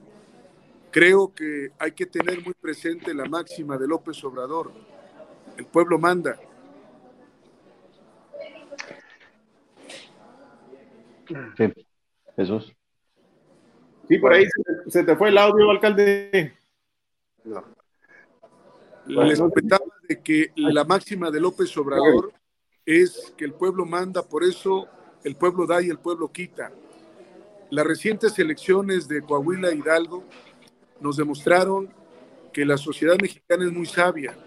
Creo 0.92 1.34
que 1.34 1.70
hay 1.80 1.92
que 1.94 2.06
tener 2.06 2.44
muy 2.44 2.54
presente 2.54 3.13
la 3.13 3.25
máxima 3.25 3.78
de 3.78 3.88
López 3.88 4.24
Obrador. 4.24 4.72
El 5.58 5.66
pueblo 5.66 5.98
manda. 5.98 6.38
Sí, 11.58 11.74
Jesús. 12.36 12.75
Sí, 14.10 14.18
por 14.18 14.34
ahí 14.34 14.46
se, 14.88 15.04
te 15.04 15.16
fue 15.16 15.30
el 15.30 15.38
audio, 15.38 15.70
alcalde. 15.70 16.54
No. 17.43 17.63
Les 19.07 19.39
comentaba 19.39 19.86
de 20.07 20.21
que 20.21 20.51
la 20.55 20.83
máxima 20.83 21.31
de 21.31 21.39
López 21.39 21.75
Obrador 21.77 22.33
es 22.86 23.33
que 23.38 23.45
el 23.45 23.53
pueblo 23.53 23.86
manda, 23.86 24.24
por 24.24 24.43
eso 24.43 24.88
el 25.24 25.36
pueblo 25.36 25.65
da 25.65 25.81
y 25.81 25.89
el 25.89 26.00
pueblo 26.00 26.31
quita. 26.31 26.71
Las 27.69 27.86
recientes 27.86 28.38
elecciones 28.38 29.07
de 29.07 29.21
Coahuila 29.21 29.69
e 29.69 29.75
Hidalgo 29.75 30.24
nos 31.00 31.17
demostraron 31.17 31.89
que 32.51 32.65
la 32.65 32.77
sociedad 32.77 33.17
mexicana 33.19 33.65
es 33.65 33.71
muy 33.71 33.86
sabia. 33.86 34.38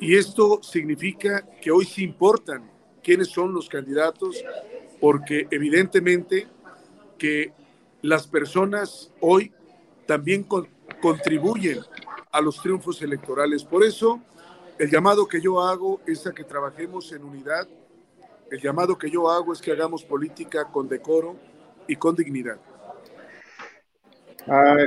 Y 0.00 0.16
esto 0.16 0.62
significa 0.62 1.46
que 1.62 1.70
hoy 1.70 1.86
sí 1.86 2.04
importan 2.04 2.70
quiénes 3.02 3.28
son 3.28 3.54
los 3.54 3.68
candidatos, 3.68 4.44
porque 5.00 5.46
evidentemente 5.50 6.46
que 7.18 7.52
las 8.02 8.26
personas 8.26 9.12
hoy 9.20 9.52
también 10.06 10.46
contribuyen 11.00 11.80
a 12.30 12.40
los 12.40 12.60
triunfos 12.60 13.00
electorales. 13.02 13.64
Por 13.64 13.84
eso, 13.84 14.20
el 14.78 14.90
llamado 14.90 15.26
que 15.26 15.40
yo 15.40 15.60
hago 15.60 16.00
es 16.06 16.26
a 16.26 16.32
que 16.32 16.44
trabajemos 16.44 17.12
en 17.12 17.24
unidad. 17.24 17.68
El 18.50 18.60
llamado 18.60 18.98
que 18.98 19.10
yo 19.10 19.30
hago 19.30 19.52
es 19.52 19.60
que 19.60 19.72
hagamos 19.72 20.04
política 20.04 20.66
con 20.70 20.88
decoro 20.88 21.36
y 21.86 21.96
con 21.96 22.14
dignidad. 22.14 22.58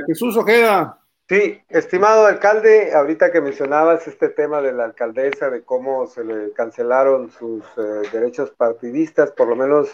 Jesús 0.06 0.36
Ojeda. 0.36 0.98
Sí, 1.28 1.60
estimado 1.68 2.24
alcalde, 2.24 2.94
ahorita 2.94 3.30
que 3.30 3.42
mencionabas 3.42 4.08
este 4.08 4.30
tema 4.30 4.62
de 4.62 4.72
la 4.72 4.86
alcaldesa, 4.86 5.50
de 5.50 5.62
cómo 5.62 6.06
se 6.06 6.24
le 6.24 6.52
cancelaron 6.54 7.30
sus 7.30 7.62
eh, 7.76 8.08
derechos 8.10 8.50
partidistas, 8.52 9.32
por 9.32 9.46
lo 9.48 9.54
menos 9.54 9.90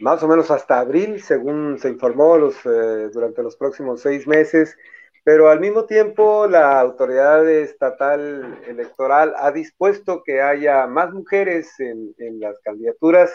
más 0.00 0.22
o 0.22 0.28
menos 0.28 0.50
hasta 0.50 0.80
abril, 0.80 1.22
según 1.22 1.78
se 1.78 1.88
informó 1.88 2.36
los, 2.36 2.56
eh, 2.64 3.08
durante 3.12 3.42
los 3.42 3.56
próximos 3.56 4.00
seis 4.00 4.26
meses, 4.26 4.76
pero 5.24 5.48
al 5.48 5.60
mismo 5.60 5.84
tiempo 5.84 6.48
la 6.48 6.80
autoridad 6.80 7.48
estatal 7.48 8.58
electoral 8.66 9.34
ha 9.38 9.52
dispuesto 9.52 10.22
que 10.24 10.40
haya 10.42 10.86
más 10.86 11.12
mujeres 11.12 11.78
en, 11.78 12.14
las 12.40 12.58
candidaturas 12.60 13.32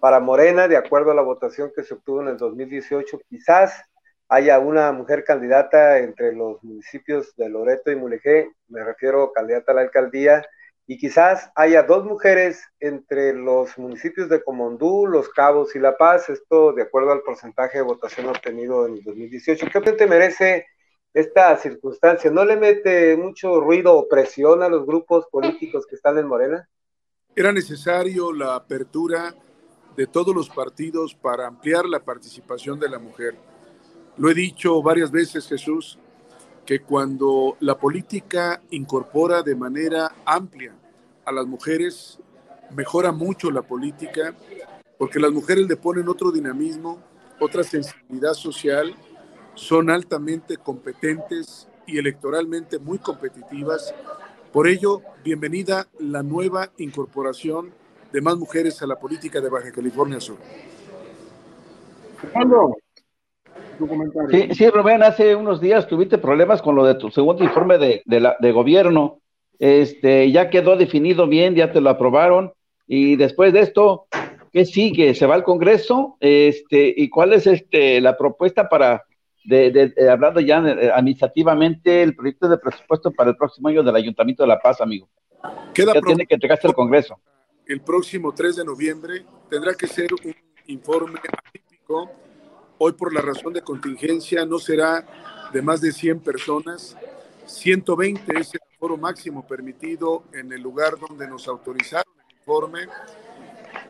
para 0.00 0.20
Morena, 0.20 0.68
de 0.68 0.76
acuerdo 0.76 1.12
a 1.12 1.14
la 1.14 1.22
votación 1.22 1.72
que 1.74 1.82
se 1.82 1.94
obtuvo 1.94 2.20
en 2.20 2.28
el 2.28 2.36
2018, 2.36 3.20
quizás 3.30 3.82
haya 4.28 4.58
una 4.58 4.92
mujer 4.92 5.24
candidata 5.24 5.98
entre 5.98 6.34
los 6.34 6.62
municipios 6.62 7.34
de 7.36 7.48
Loreto 7.48 7.90
y 7.90 7.96
Mulegé, 7.96 8.50
me 8.68 8.84
refiero 8.84 9.32
candidata 9.32 9.72
a 9.72 9.76
la 9.76 9.80
alcaldía, 9.80 10.44
y 10.90 10.98
quizás 10.98 11.52
haya 11.54 11.84
dos 11.84 12.04
mujeres 12.04 12.64
entre 12.80 13.32
los 13.32 13.78
municipios 13.78 14.28
de 14.28 14.42
Comondú, 14.42 15.06
Los 15.06 15.28
Cabos 15.28 15.76
y 15.76 15.78
La 15.78 15.96
Paz, 15.96 16.28
esto 16.28 16.72
de 16.72 16.82
acuerdo 16.82 17.12
al 17.12 17.22
porcentaje 17.22 17.78
de 17.78 17.84
votación 17.84 18.26
obtenido 18.26 18.88
en 18.88 18.94
el 18.94 19.04
2018. 19.04 19.68
¿Qué 19.72 19.92
te 19.92 20.06
merece 20.08 20.66
esta 21.14 21.56
circunstancia? 21.58 22.28
¿No 22.32 22.44
le 22.44 22.56
mete 22.56 23.16
mucho 23.16 23.60
ruido 23.60 23.96
o 23.96 24.08
presión 24.08 24.64
a 24.64 24.68
los 24.68 24.84
grupos 24.84 25.28
políticos 25.30 25.86
que 25.86 25.94
están 25.94 26.18
en 26.18 26.26
Morena? 26.26 26.68
Era 27.36 27.52
necesario 27.52 28.32
la 28.32 28.56
apertura 28.56 29.32
de 29.96 30.08
todos 30.08 30.34
los 30.34 30.50
partidos 30.50 31.14
para 31.14 31.46
ampliar 31.46 31.84
la 31.86 32.00
participación 32.00 32.80
de 32.80 32.88
la 32.88 32.98
mujer 32.98 33.36
lo 34.16 34.28
he 34.28 34.34
dicho 34.34 34.82
varias 34.82 35.10
veces, 35.10 35.48
Jesús, 35.48 35.98
que 36.66 36.80
cuando 36.80 37.56
la 37.60 37.78
política 37.78 38.60
incorpora 38.70 39.42
de 39.42 39.54
manera 39.54 40.12
amplia 40.26 40.74
a 41.30 41.32
las 41.32 41.46
mujeres, 41.46 42.18
mejora 42.74 43.12
mucho 43.12 43.50
la 43.50 43.62
política, 43.62 44.34
porque 44.98 45.20
las 45.20 45.30
mujeres 45.30 45.66
le 45.66 45.76
ponen 45.76 46.08
otro 46.08 46.30
dinamismo, 46.30 46.98
otra 47.38 47.62
sensibilidad 47.62 48.34
social, 48.34 48.94
son 49.54 49.90
altamente 49.90 50.56
competentes 50.56 51.68
y 51.86 51.98
electoralmente 51.98 52.78
muy 52.78 52.98
competitivas. 52.98 53.94
Por 54.52 54.66
ello, 54.66 55.02
bienvenida 55.24 55.86
la 56.00 56.22
nueva 56.22 56.70
incorporación 56.78 57.72
de 58.12 58.20
más 58.20 58.36
mujeres 58.36 58.82
a 58.82 58.86
la 58.86 58.96
política 58.98 59.40
de 59.40 59.48
Baja 59.48 59.70
California 59.70 60.20
Sur. 60.20 60.38
Sí, 64.30 64.48
sí, 64.52 64.68
Rubén, 64.68 65.02
hace 65.02 65.34
unos 65.34 65.60
días 65.60 65.86
tuviste 65.86 66.18
problemas 66.18 66.60
con 66.60 66.74
lo 66.74 66.84
de 66.84 66.96
tu 66.96 67.10
segundo 67.10 67.42
informe 67.44 67.78
de, 67.78 68.02
de, 68.04 68.52
gobierno. 68.52 69.19
Este, 69.60 70.32
ya 70.32 70.50
quedó 70.50 70.76
definido 70.76 71.28
bien, 71.28 71.54
ya 71.54 71.70
te 71.70 71.80
lo 71.80 71.90
aprobaron. 71.90 72.52
Y 72.88 73.14
después 73.14 73.52
de 73.52 73.60
esto, 73.60 74.06
¿qué 74.52 74.64
sigue? 74.64 75.14
¿Se 75.14 75.26
va 75.26 75.36
al 75.36 75.44
Congreso? 75.44 76.16
Este, 76.18 76.92
¿Y 76.96 77.08
cuál 77.08 77.32
es 77.32 77.46
este, 77.46 78.00
la 78.00 78.16
propuesta 78.16 78.68
para, 78.68 79.04
de, 79.44 79.94
hablando 80.10 80.40
ya 80.40 80.58
eh, 80.66 80.90
administrativamente, 80.92 82.02
el 82.02 82.16
proyecto 82.16 82.48
de 82.48 82.58
presupuesto 82.58 83.12
para 83.12 83.30
el 83.30 83.36
próximo 83.36 83.68
año 83.68 83.84
del 83.84 83.94
Ayuntamiento 83.94 84.42
de 84.42 84.48
La 84.48 84.58
Paz, 84.58 84.80
amigo? 84.80 85.08
Queda 85.72 85.94
ya 85.94 86.00
tiene 86.00 86.26
que 86.26 86.34
entregarse 86.34 86.66
al 86.66 86.74
Congreso. 86.74 87.20
El 87.66 87.80
próximo 87.82 88.32
3 88.32 88.56
de 88.56 88.64
noviembre 88.64 89.24
tendrá 89.48 89.74
que 89.74 89.86
ser 89.86 90.08
un 90.12 90.34
informe 90.66 91.20
atípico 91.20 92.10
Hoy 92.82 92.92
por 92.92 93.12
la 93.12 93.20
razón 93.20 93.52
de 93.52 93.60
contingencia 93.60 94.46
no 94.46 94.58
será 94.58 95.04
de 95.52 95.60
más 95.60 95.82
de 95.82 95.92
100 95.92 96.20
personas. 96.20 96.96
120 97.44 98.40
es 98.40 98.54
el 98.54 98.60
foro 98.80 98.96
máximo 98.96 99.46
permitido 99.46 100.24
en 100.32 100.50
el 100.52 100.62
lugar 100.62 100.98
donde 100.98 101.28
nos 101.28 101.46
autorizaron 101.46 102.14
el 102.26 102.36
informe. 102.38 102.88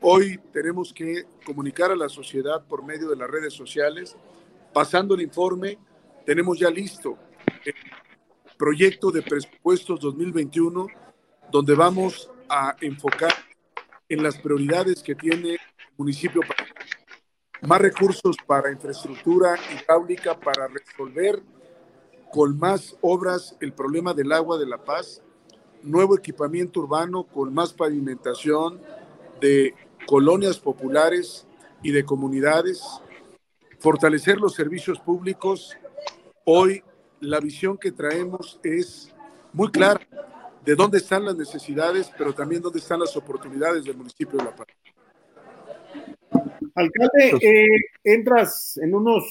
Hoy 0.00 0.36
tenemos 0.52 0.92
que 0.92 1.26
comunicar 1.46 1.92
a 1.92 1.96
la 1.96 2.08
sociedad 2.08 2.66
por 2.66 2.84
medio 2.84 3.08
de 3.08 3.14
las 3.14 3.30
redes 3.30 3.54
sociales. 3.54 4.16
Pasando 4.74 5.14
el 5.14 5.22
informe, 5.22 5.78
tenemos 6.26 6.58
ya 6.58 6.68
listo 6.70 7.16
el 7.64 7.74
proyecto 8.58 9.12
de 9.12 9.22
presupuestos 9.22 10.00
2021, 10.00 10.88
donde 11.52 11.74
vamos 11.76 12.28
a 12.48 12.74
enfocar 12.80 13.32
en 14.08 14.24
las 14.24 14.38
prioridades 14.38 15.04
que 15.04 15.14
tiene 15.14 15.52
el 15.52 15.60
municipio 15.96 16.40
más 17.62 17.80
recursos 17.80 18.36
para 18.44 18.72
infraestructura 18.72 19.54
hidráulica 19.72 20.38
para 20.38 20.66
resolver 20.66 21.40
con 22.32 22.58
más 22.58 22.96
obras 23.00 23.56
el 23.60 23.72
problema 23.72 24.14
del 24.14 24.32
agua 24.32 24.58
de 24.58 24.66
La 24.66 24.78
Paz, 24.78 25.22
nuevo 25.82 26.16
equipamiento 26.16 26.80
urbano 26.80 27.24
con 27.24 27.52
más 27.52 27.72
pavimentación 27.72 28.80
de 29.40 29.74
colonias 30.06 30.58
populares 30.58 31.46
y 31.82 31.92
de 31.92 32.04
comunidades, 32.04 32.82
fortalecer 33.78 34.38
los 34.38 34.54
servicios 34.54 35.00
públicos. 35.00 35.76
Hoy 36.44 36.82
la 37.20 37.40
visión 37.40 37.78
que 37.78 37.92
traemos 37.92 38.60
es 38.62 39.14
muy 39.52 39.70
clara 39.70 40.00
de 40.64 40.74
dónde 40.74 40.98
están 40.98 41.24
las 41.24 41.36
necesidades, 41.36 42.10
pero 42.16 42.34
también 42.34 42.62
dónde 42.62 42.78
están 42.78 43.00
las 43.00 43.16
oportunidades 43.16 43.84
del 43.84 43.96
municipio 43.96 44.38
de 44.38 44.44
La 44.44 44.54
Paz. 44.54 44.66
Alcalde, 46.74 47.36
eh, 47.40 47.80
entras 48.04 48.78
en 48.82 48.94
unos, 48.94 49.24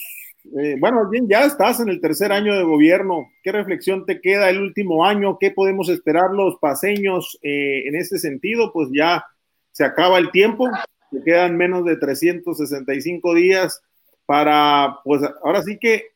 eh, 0.45 0.77
bueno, 0.79 1.07
bien, 1.09 1.27
ya 1.27 1.43
estás 1.43 1.79
en 1.79 1.89
el 1.89 1.99
tercer 1.99 2.31
año 2.31 2.55
de 2.55 2.63
gobierno. 2.63 3.29
¿Qué 3.43 3.51
reflexión 3.51 4.05
te 4.05 4.21
queda 4.21 4.49
el 4.49 4.61
último 4.61 5.05
año? 5.05 5.37
¿Qué 5.39 5.51
podemos 5.51 5.89
esperar 5.89 6.31
los 6.31 6.57
paseños 6.59 7.37
eh, 7.41 7.87
en 7.87 7.95
ese 7.95 8.17
sentido? 8.17 8.71
Pues 8.71 8.89
ya 8.91 9.25
se 9.71 9.83
acaba 9.83 10.17
el 10.17 10.31
tiempo, 10.31 10.69
te 11.11 11.23
quedan 11.23 11.57
menos 11.57 11.85
de 11.85 11.97
365 11.97 13.35
días 13.35 13.81
para, 14.25 14.99
pues 15.03 15.21
ahora 15.43 15.61
sí 15.61 15.77
que 15.77 16.07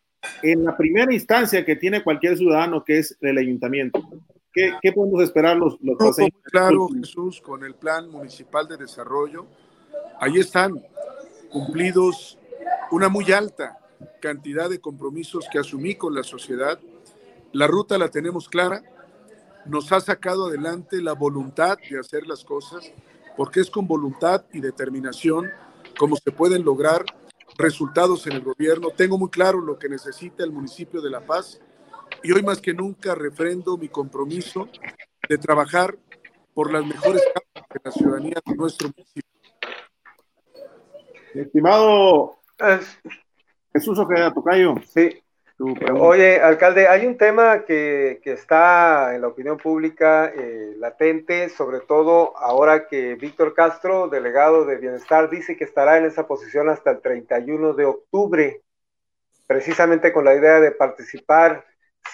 en 0.42 0.64
la 0.64 0.78
primera 0.78 1.14
instancia 1.14 1.66
que 1.66 1.76
tiene 1.76 2.04
cualquier 2.04 2.38
ciudadano, 2.38 2.84
que 2.84 3.00
es 3.00 3.18
el 3.22 3.38
ayuntamiento. 3.38 4.02
¿Qué, 4.54 4.92
podemos 4.94 5.24
esperar 5.24 5.58
los, 5.58 5.78
los 5.82 5.98
paseños? 5.98 6.40
Claro, 6.44 6.88
Jesús, 6.88 7.42
con 7.42 7.64
el 7.64 7.74
Plan 7.74 8.10
Municipal 8.10 8.68
de 8.68 8.78
Desarrollo, 8.78 9.48
ahí 10.20 10.40
están 10.40 10.74
cumplidos 11.50 12.38
una 12.92 13.10
muy 13.10 13.32
alta 13.32 13.80
cantidad 14.22 14.70
de 14.70 14.80
compromisos 14.80 15.48
que 15.52 15.60
asumí 15.60 15.96
con 15.96 16.14
la 16.14 16.24
sociedad. 16.24 16.80
La 17.52 17.68
ruta 17.68 17.98
la 17.98 18.10
tenemos 18.10 18.50
clara, 18.50 18.84
nos 19.66 19.92
ha 19.92 20.00
sacado 20.00 20.48
adelante 20.48 21.02
la 21.02 21.14
voluntad 21.14 21.78
de 21.90 22.00
hacer 22.00 22.28
las 22.28 22.44
cosas, 22.44 22.92
porque 23.38 23.62
es 23.62 23.70
con 23.70 23.88
voluntad 23.88 24.46
y 24.52 24.60
determinación 24.60 25.50
como 25.98 26.16
se 26.16 26.32
pueden 26.32 26.64
lograr 26.64 27.06
resultados 27.58 28.26
en 28.28 28.34
el 28.34 28.42
gobierno. 28.42 28.90
Tengo 28.90 29.18
muy 29.18 29.30
claro 29.30 29.62
lo 29.62 29.78
que 29.78 29.90
necesita 29.90 30.44
el 30.44 30.52
municipio 30.52 31.02
de 31.02 31.10
La 31.10 31.26
Paz 31.26 31.62
y 32.24 32.32
hoy 32.32 32.42
más 32.44 32.62
que 32.62 32.74
nunca 32.74 33.16
refrendo 33.16 33.78
mi 33.78 33.90
compromiso 33.90 34.70
de 35.28 35.38
trabajar 35.38 35.98
por 36.54 36.72
las 36.72 36.86
mejores 36.86 37.22
causas 37.34 37.70
de 37.70 37.82
la 37.84 37.92
ciudadanía 37.92 38.42
de 38.46 38.56
nuestro 38.56 38.90
municipio. 38.90 39.24
Estimado 41.34 42.38
Jesús 43.74 43.98
Ojeda, 44.00 44.34
Tocayo. 44.34 44.76
Sí. 44.88 45.24
Oye, 46.00 46.42
alcalde, 46.42 46.88
hay 46.88 47.06
un 47.06 47.18
tema 47.18 47.64
que, 47.64 48.20
está 48.24 49.16
en 49.16 49.22
la 49.22 49.28
opinión 49.28 49.58
pública 49.58 50.32
eh, 50.36 50.74
latente, 50.78 51.50
sobre 51.50 51.80
todo 51.80 52.36
ahora 52.38 52.88
que 52.88 53.16
Víctor 53.16 53.54
Castro, 53.54 54.10
delegado 54.10 54.66
de 54.66 54.78
Bienestar, 54.78 55.30
dice 55.30 55.56
que 55.56 55.64
estará 55.64 55.98
en 55.98 56.06
esa 56.06 56.28
posición 56.28 56.70
hasta 56.70 56.92
el 56.92 57.02
31 57.02 57.74
de 57.74 57.86
octubre, 57.86 58.62
precisamente 59.48 60.12
con 60.12 60.26
la 60.26 60.36
idea 60.36 60.60
de 60.60 60.72
participar 60.72 61.66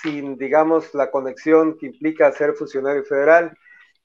sin, 0.01 0.37
digamos, 0.37 0.93
la 0.93 1.09
conexión 1.09 1.77
que 1.77 1.87
implica 1.87 2.31
ser 2.33 2.53
funcionario 2.53 3.03
federal. 3.03 3.57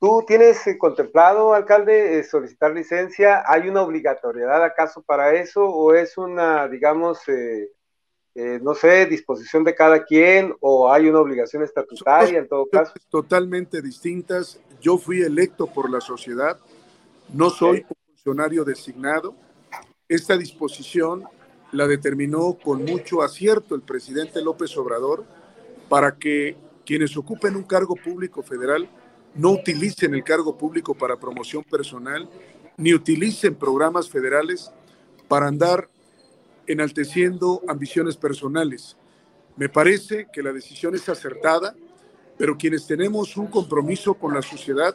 ¿Tú 0.04 0.22
tienes 0.26 0.66
eh, 0.66 0.76
contemplado, 0.76 1.54
alcalde, 1.54 2.18
eh, 2.18 2.24
solicitar 2.24 2.74
licencia? 2.74 3.42
¿Hay 3.46 3.70
una 3.70 3.80
obligatoriedad 3.80 4.62
acaso 4.62 5.00
para 5.00 5.32
eso 5.32 5.64
o 5.64 5.94
es 5.94 6.18
una, 6.18 6.68
digamos, 6.68 7.26
eh, 7.26 7.70
no 8.60 8.74
sé, 8.74 9.06
disposición 9.06 9.64
de 9.64 9.74
cada 9.74 10.04
quien 10.04 10.54
o 10.60 10.92
hay 10.92 11.08
una 11.08 11.20
obligación 11.20 11.62
estatutaria 11.62 12.38
en 12.38 12.46
todo 12.46 12.66
caso? 12.66 12.92
Totalmente 13.08 13.80
distintas. 13.80 14.60
Yo 14.78 14.98
fui 14.98 15.22
electo 15.22 15.66
por 15.66 15.88
la 15.88 16.02
sociedad, 16.02 16.58
no 17.32 17.48
soy 17.48 17.86
un 17.88 17.96
funcionario 18.10 18.62
designado. 18.62 19.34
Esta 20.06 20.36
disposición 20.36 21.24
la 21.72 21.86
determinó 21.86 22.58
con 22.62 22.84
mucho 22.84 23.22
acierto 23.22 23.74
el 23.74 23.80
presidente 23.80 24.42
López 24.42 24.76
Obrador 24.76 25.24
para 25.88 26.16
que 26.18 26.58
quienes 26.84 27.16
ocupen 27.16 27.56
un 27.56 27.64
cargo 27.64 27.96
público 27.96 28.42
federal 28.42 28.86
no 29.34 29.50
utilicen 29.50 30.14
el 30.14 30.24
cargo 30.24 30.56
público 30.56 30.94
para 30.94 31.16
promoción 31.16 31.64
personal, 31.64 32.28
ni 32.76 32.94
utilicen 32.94 33.54
programas 33.54 34.08
federales 34.08 34.70
para 35.28 35.48
andar 35.48 35.88
enalteciendo 36.66 37.62
ambiciones 37.68 38.16
personales. 38.16 38.96
Me 39.56 39.68
parece 39.68 40.26
que 40.32 40.42
la 40.42 40.52
decisión 40.52 40.94
es 40.94 41.08
acertada, 41.08 41.74
pero 42.36 42.56
quienes 42.56 42.86
tenemos 42.86 43.36
un 43.36 43.46
compromiso 43.46 44.14
con 44.14 44.34
la 44.34 44.42
sociedad 44.42 44.94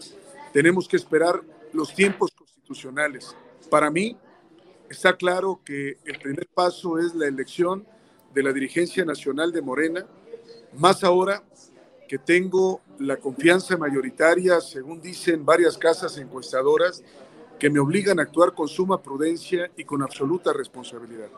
tenemos 0.51 0.87
que 0.87 0.97
esperar 0.97 1.41
los 1.73 1.93
tiempos 1.93 2.31
constitucionales. 2.31 3.35
Para 3.69 3.89
mí 3.89 4.17
está 4.89 5.15
claro 5.15 5.61
que 5.63 5.97
el 6.05 6.19
primer 6.19 6.47
paso 6.47 6.97
es 6.97 7.13
la 7.13 7.27
elección 7.27 7.85
de 8.33 8.43
la 8.43 8.51
dirigencia 8.51 9.05
nacional 9.05 9.51
de 9.51 9.61
Morena, 9.61 10.05
más 10.77 11.03
ahora 11.03 11.43
que 12.09 12.17
tengo 12.17 12.81
la 12.97 13.17
confianza 13.17 13.77
mayoritaria, 13.77 14.59
según 14.61 14.99
dicen 14.99 15.45
varias 15.45 15.77
casas 15.77 16.17
encuestadoras, 16.17 17.03
que 17.59 17.69
me 17.69 17.79
obligan 17.79 18.19
a 18.19 18.23
actuar 18.23 18.53
con 18.53 18.67
suma 18.67 18.99
prudencia 18.99 19.69
y 19.77 19.83
con 19.83 20.01
absoluta 20.01 20.51
responsabilidad. 20.51 21.29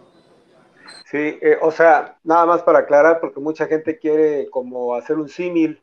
Sí, 1.12 1.38
eh, 1.42 1.58
o 1.62 1.74
sea, 1.74 2.18
nada 2.24 2.46
más 2.46 2.64
para 2.64 2.80
aclarar, 2.80 3.20
porque 3.20 3.42
mucha 3.42 3.68
gente 3.68 4.00
quiere 4.00 4.50
como 4.50 4.96
hacer 4.96 5.18
un 5.18 5.28
símil. 5.28 5.82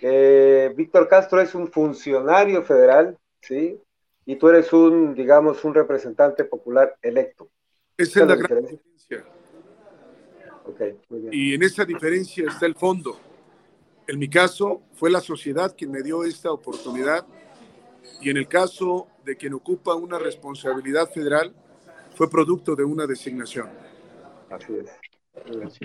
Eh, 0.00 0.72
Víctor 0.74 1.06
Castro 1.06 1.38
es 1.42 1.54
un 1.54 1.70
funcionario 1.70 2.62
federal, 2.62 3.18
¿sí? 3.42 3.78
Y 4.24 4.36
tú 4.36 4.48
eres 4.48 4.72
un, 4.72 5.14
digamos, 5.14 5.62
un 5.64 5.74
representante 5.74 6.44
popular 6.44 6.96
electo. 7.02 7.50
Esa 7.94 8.20
es 8.20 8.26
la, 8.26 8.36
gran 8.36 8.62
diferencia. 8.62 9.24
Y 11.30 11.54
en 11.54 11.62
esa 11.62 11.84
diferencia 11.84 12.46
está 12.48 12.64
el 12.64 12.74
fondo. 12.74 13.18
En 14.10 14.18
mi 14.18 14.28
caso, 14.28 14.82
fue 14.94 15.08
la 15.08 15.20
sociedad 15.20 15.72
quien 15.78 15.92
me 15.92 16.02
dio 16.02 16.24
esta 16.24 16.50
oportunidad 16.50 17.24
y 18.20 18.28
en 18.28 18.38
el 18.38 18.48
caso 18.48 19.06
de 19.24 19.36
quien 19.36 19.54
ocupa 19.54 19.94
una 19.94 20.18
responsabilidad 20.18 21.08
federal, 21.08 21.54
fue 22.16 22.28
producto 22.28 22.74
de 22.74 22.82
una 22.82 23.06
designación. 23.06 23.68
Así 24.50 24.72
es. 24.78 25.80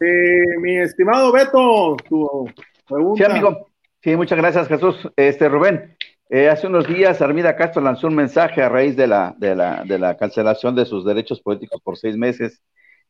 Eh, 0.00 0.56
mi 0.58 0.78
estimado 0.78 1.30
Beto, 1.30 1.98
tu 2.08 2.48
pregunta. 2.88 3.26
Sí, 3.26 3.30
amigo. 3.30 3.68
Sí, 4.02 4.16
muchas 4.16 4.38
gracias, 4.38 4.66
Jesús. 4.66 4.96
Este, 5.14 5.50
Rubén, 5.50 5.98
eh, 6.30 6.48
hace 6.48 6.66
unos 6.66 6.88
días 6.88 7.20
Armida 7.20 7.56
Castro 7.56 7.82
lanzó 7.82 8.06
un 8.06 8.14
mensaje 8.14 8.62
a 8.62 8.70
raíz 8.70 8.96
de 8.96 9.06
la, 9.06 9.34
de 9.36 9.54
la, 9.54 9.84
de 9.84 9.98
la 9.98 10.16
cancelación 10.16 10.74
de 10.74 10.86
sus 10.86 11.04
derechos 11.04 11.42
políticos 11.42 11.82
por 11.84 11.98
seis 11.98 12.16
meses. 12.16 12.62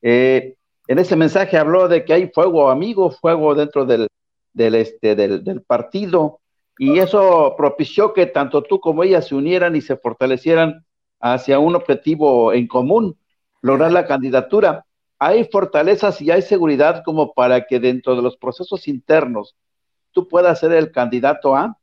Eh, 0.02 0.56
en 0.88 0.98
ese 0.98 1.16
mensaje 1.16 1.58
habló 1.58 1.86
de 1.86 2.04
que 2.04 2.14
hay 2.14 2.28
fuego 2.28 2.70
amigo, 2.70 3.10
fuego 3.10 3.54
dentro 3.54 3.84
del, 3.84 4.08
del, 4.54 4.74
este, 4.74 5.14
del, 5.14 5.44
del 5.44 5.62
partido, 5.62 6.40
y 6.78 6.98
eso 6.98 7.54
propició 7.56 8.14
que 8.14 8.26
tanto 8.26 8.62
tú 8.62 8.80
como 8.80 9.04
ella 9.04 9.20
se 9.20 9.34
unieran 9.34 9.76
y 9.76 9.82
se 9.82 9.96
fortalecieran 9.96 10.86
hacia 11.20 11.58
un 11.58 11.74
objetivo 11.76 12.52
en 12.52 12.66
común, 12.66 13.18
lograr 13.60 13.92
la 13.92 14.06
candidatura. 14.06 14.86
Hay 15.18 15.44
fortalezas 15.44 16.22
y 16.22 16.30
hay 16.30 16.42
seguridad 16.42 17.02
como 17.04 17.34
para 17.34 17.66
que 17.66 17.80
dentro 17.80 18.16
de 18.16 18.22
los 18.22 18.36
procesos 18.36 18.88
internos 18.88 19.56
tú 20.12 20.26
puedas 20.26 20.60
ser 20.60 20.72
el 20.72 20.90
candidato 20.90 21.54
a. 21.54 21.76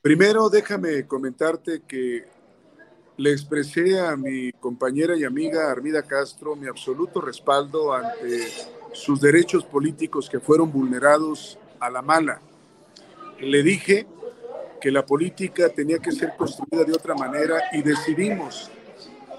Primero, 0.00 0.48
déjame 0.48 1.06
comentarte 1.06 1.82
que 1.86 2.24
le 3.16 3.30
expresé 3.30 4.00
a 4.00 4.16
mi 4.16 4.52
compañera 4.52 5.16
y 5.16 5.24
amiga 5.24 5.70
Armida 5.70 6.02
Castro 6.02 6.56
mi 6.56 6.66
absoluto 6.66 7.20
respaldo 7.20 7.92
ante 7.92 8.48
sus 8.92 9.20
derechos 9.20 9.64
políticos 9.64 10.28
que 10.28 10.40
fueron 10.40 10.72
vulnerados 10.72 11.58
a 11.78 11.90
la 11.90 12.02
mala. 12.02 12.40
Le 13.38 13.62
dije 13.62 14.06
que 14.80 14.90
la 14.90 15.06
política 15.06 15.68
tenía 15.68 15.98
que 15.98 16.12
ser 16.12 16.34
construida 16.36 16.84
de 16.84 16.92
otra 16.92 17.14
manera 17.14 17.58
y 17.72 17.82
decidimos 17.82 18.70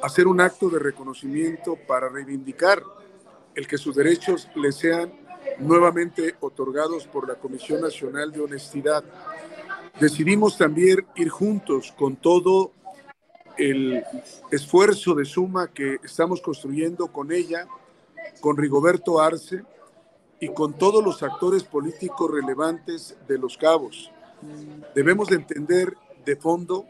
hacer 0.01 0.27
un 0.27 0.39
acto 0.39 0.69
de 0.69 0.79
reconocimiento 0.79 1.77
para 1.88 2.09
reivindicar 2.09 2.81
el 3.55 3.67
que 3.67 3.77
sus 3.77 3.95
derechos 3.95 4.47
le 4.55 4.71
sean 4.71 5.11
nuevamente 5.59 6.35
otorgados 6.39 7.07
por 7.07 7.27
la 7.27 7.35
Comisión 7.35 7.81
Nacional 7.81 8.31
de 8.31 8.41
Honestidad. 8.41 9.03
Decidimos 9.99 10.57
también 10.57 11.05
ir 11.15 11.29
juntos 11.29 11.93
con 11.97 12.17
todo 12.17 12.71
el 13.58 14.04
esfuerzo 14.52 15.15
de 15.15 15.26
suma 15.26 15.68
que 15.68 16.00
estamos 16.04 16.41
construyendo 16.41 17.08
con 17.08 17.32
ella, 17.32 17.68
con 18.41 18.58
Rigoberto 18.58 19.20
Arce 19.22 19.63
y 20.39 20.50
con 20.50 20.74
todos 20.74 21.04
los 21.04 21.24
actores 21.24 21.63
políticos 21.63 22.32
relevantes 22.32 23.18
de 23.28 23.38
Los 23.38 23.58
Cabos. 23.58 24.12
Debemos 24.94 25.30
de 25.30 25.36
entender 25.36 25.94
de 26.26 26.36
fondo 26.36 26.86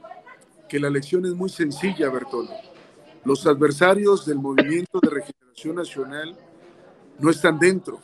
que 0.67 0.79
la 0.79 0.89
lección 0.89 1.25
es 1.25 1.33
muy 1.33 1.49
sencilla, 1.49 2.09
Bertolo. 2.09 2.51
Los 3.23 3.45
adversarios 3.45 4.25
del 4.25 4.39
movimiento 4.39 4.99
de 4.99 5.09
regeneración 5.09 5.75
nacional 5.75 6.35
no 7.19 7.29
están 7.29 7.59
dentro. 7.59 7.99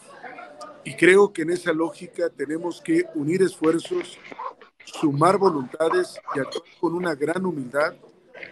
Y 0.84 0.96
creo 0.96 1.32
que 1.32 1.44
en 1.44 1.52
esa 1.52 1.74
lógica 1.74 2.30
tenemos 2.30 2.82
que 2.82 3.06
unir 3.14 3.42
esfuerzos, 3.44 4.18
sumar 4.84 5.38
voluntades 5.38 6.20
y 6.36 6.40
actuar 6.40 6.64
con 6.80 6.96
una 6.96 7.14
gran 7.14 7.46
humildad 7.46 7.94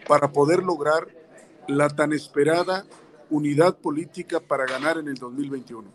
para 0.08 0.32
poder 0.32 0.64
lograr 0.64 1.08
la 1.68 1.90
tan 1.90 2.14
esperada 2.14 2.86
unidad 3.30 3.78
política 3.78 4.40
para 4.40 4.66
ganar 4.66 4.98
en 4.98 5.08
el 5.08 5.16
2021. 5.16 5.88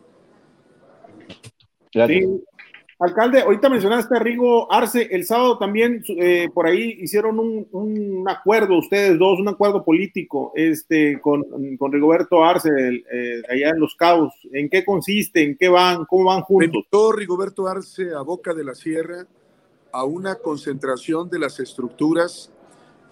Alcalde, 3.01 3.41
ahorita 3.41 3.69
mencionaste 3.69 4.17
a 4.17 4.21
Rigo 4.21 4.73
Arce, 4.73 5.09
el 5.11 5.25
sábado 5.25 5.59
también 5.59 6.03
eh, 6.17 6.49
por 6.55 6.67
ahí 6.67 6.97
hicieron 7.01 7.39
un, 7.39 8.25
acuerdo, 8.29 8.79
ustedes 8.79 9.19
dos, 9.19 9.41
un 9.41 9.49
acuerdo 9.49 9.85
político 9.85 10.53
este, 10.55 11.21
con, 11.21 11.45
con 11.77 11.93
Rigoberto 11.93 12.45
Arce 12.45 12.71
eh, 12.71 13.43
allá 13.51 13.71
en 13.71 13.81
Los 13.81 13.97
Cabos. 13.97 14.33
¿En 14.53 14.69
qué 14.69 14.85
consiste? 14.85 15.43
¿En 15.43 15.57
qué 15.57 15.69
van? 15.69 16.05
¿Cómo 16.05 16.27
van 16.27 16.43
juntos? 16.43 16.85
Todo 16.89 17.13
Rigoberto 17.13 17.67
Arce 17.67 18.15
a 18.17 18.23
Boca 18.23 18.55
de 18.55 18.65
la 18.65 18.75
Sierra 18.75 19.27
a 19.93 20.05
una 20.05 20.37
concentración 20.37 21.29
de 21.29 21.41
las 21.41 21.59
estructuras 21.59 22.54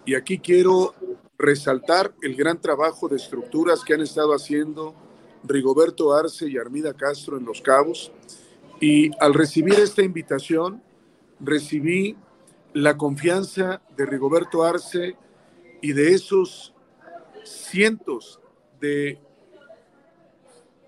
y 0.04 0.14
aquí 0.14 0.38
quiero 0.38 0.94
resaltar 1.38 2.14
el 2.22 2.36
gran 2.36 2.60
trabajo 2.60 3.08
de 3.08 3.16
estructuras 3.16 3.82
que 3.84 3.94
han 3.94 4.00
estado 4.00 4.32
haciendo 4.32 4.94
Rigoberto 5.44 6.12
Arce 6.12 6.48
y 6.48 6.56
Armida 6.56 6.94
Castro 6.94 7.36
en 7.36 7.44
Los 7.44 7.60
Cabos. 7.60 8.12
Y 8.80 9.10
al 9.20 9.34
recibir 9.34 9.74
esta 9.74 10.02
invitación, 10.02 10.82
recibí 11.40 12.16
la 12.72 12.96
confianza 12.96 13.82
de 13.96 14.06
Rigoberto 14.06 14.62
Arce 14.62 15.16
y 15.80 15.92
de 15.92 16.14
esos 16.14 16.74
cientos 17.44 18.40
de 18.80 19.20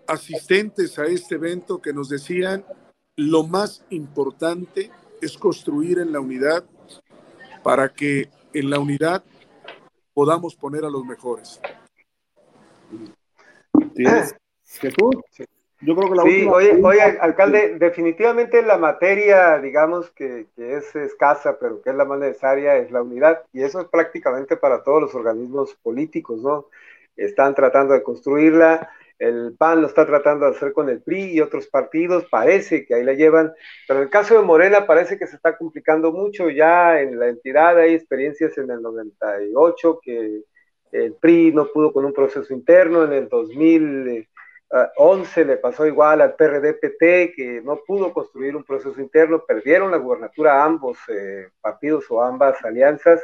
asistentes 0.06 0.98
a 0.98 1.06
este 1.06 1.36
evento 1.36 1.80
que 1.80 1.92
nos 1.92 2.08
decían 2.08 2.64
lo 3.16 3.44
más 3.44 3.84
importante 3.90 4.90
es 5.20 5.38
construir 5.38 5.98
en 5.98 6.12
la 6.12 6.20
unidad 6.20 6.64
para 7.62 7.88
que 7.88 8.28
en 8.54 8.70
la 8.70 8.78
unidad 8.78 9.22
podamos 10.14 10.54
poner 10.54 10.84
a 10.84 10.90
los 10.90 11.04
mejores. 11.04 11.60
Yo 15.80 15.94
creo 15.94 16.08
que 16.08 16.16
la 16.16 16.22
sí, 16.22 16.46
oye, 16.50 16.80
oye, 16.82 17.02
alcalde, 17.02 17.76
definitivamente 17.78 18.62
la 18.62 18.78
materia, 18.78 19.58
digamos, 19.58 20.10
que, 20.12 20.46
que, 20.56 20.76
es 20.76 20.96
escasa, 20.96 21.58
pero 21.58 21.82
que 21.82 21.90
es 21.90 21.96
la 21.96 22.06
más 22.06 22.18
necesaria, 22.18 22.76
es 22.76 22.90
la 22.90 23.02
unidad, 23.02 23.42
y 23.52 23.62
eso 23.62 23.82
es 23.82 23.88
prácticamente 23.88 24.56
para 24.56 24.82
todos 24.82 25.02
los 25.02 25.14
organismos 25.14 25.74
políticos, 25.82 26.40
¿no? 26.40 26.68
están 27.16 27.54
tratando 27.54 27.94
de 27.94 28.02
construirla. 28.02 28.90
El 29.18 29.54
PAN 29.56 29.80
lo 29.80 29.86
está 29.86 30.06
tratando 30.06 30.46
de 30.46 30.52
hacer 30.52 30.72
con 30.72 30.88
el 30.88 31.02
PRI 31.02 31.34
y 31.34 31.40
otros 31.40 31.68
partidos, 31.68 32.26
parece 32.30 32.84
que 32.84 32.94
ahí 32.94 33.04
la 33.04 33.14
llevan, 33.14 33.52
pero 33.86 34.00
en 34.00 34.04
el 34.04 34.10
caso 34.10 34.34
de 34.34 34.42
Morena 34.42 34.86
parece 34.86 35.18
que 35.18 35.26
se 35.26 35.36
está 35.36 35.56
complicando 35.56 36.12
mucho. 36.12 36.50
Ya 36.50 37.00
en 37.00 37.18
la 37.18 37.28
entidad 37.28 37.78
hay 37.78 37.94
experiencias 37.94 38.58
en 38.58 38.70
el 38.70 38.82
98 38.82 40.00
que 40.02 40.42
el 40.92 41.14
PRI 41.14 41.52
no 41.52 41.66
pudo 41.66 41.92
con 41.92 42.04
un 42.04 42.12
proceso 42.12 42.52
interno, 42.52 43.04
en 43.04 43.12
el 43.12 43.28
2000 43.28 44.28
11 44.96 45.44
le 45.44 45.56
pasó 45.56 45.86
igual 45.86 46.20
al 46.20 46.34
PRD-PT, 46.34 47.32
que 47.34 47.60
no 47.62 47.80
pudo 47.86 48.12
construir 48.12 48.56
un 48.56 48.64
proceso 48.64 49.00
interno, 49.00 49.44
perdieron 49.46 49.90
la 49.90 49.98
gubernatura 49.98 50.64
ambos 50.64 50.98
eh, 51.08 51.48
partidos 51.60 52.10
o 52.10 52.22
ambas 52.22 52.62
alianzas. 52.64 53.20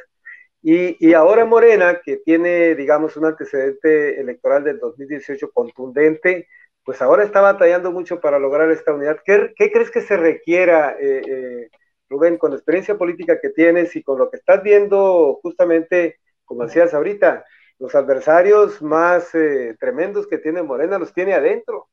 Y, 0.63 0.97
y, 1.07 1.15
ahora 1.15 1.45
Morena, 1.47 2.01
que 2.05 2.19
tiene, 2.19 2.75
digamos, 2.75 3.17
un 3.17 3.25
antecedente 3.25 4.21
electoral 4.21 4.63
del 4.63 4.79
2018 4.79 5.51
contundente, 5.53 6.49
pues 6.85 7.01
ahora 7.01 7.25
está 7.25 7.41
batallando 7.41 7.93
mucho 7.93 8.21
para 8.21 8.39
lograr 8.39 8.71
esta 8.71 8.93
unidad. 8.93 9.19
¿Qué, 9.25 9.53
qué 9.57 9.71
crees 9.71 9.91
que 9.91 10.03
se 10.03 10.17
requiera, 10.17 10.97
eh, 11.01 11.23
eh, 11.27 11.71
Rubén, 12.09 12.37
con 12.37 12.51
la 12.51 12.57
experiencia 12.57 12.99
política 12.99 13.41
que 13.41 13.51
tienes 13.51 13.95
y 13.97 14.03
con 14.03 14.19
lo 14.19 14.31
que 14.31 14.37
estás 14.37 14.63
viendo 14.63 15.39
justamente, 15.43 16.19
como 16.45 16.65
decías 16.65 16.93
ahorita, 16.93 17.45
los 17.79 17.95
adversarios 17.95 18.83
más 18.83 19.35
eh, 19.35 19.77
tremendos 19.81 20.27
que 20.27 20.39
tiene 20.39 20.63
Morena 20.63 20.99
los 20.99 21.15
tiene 21.15 21.33
adentro. 21.33 21.89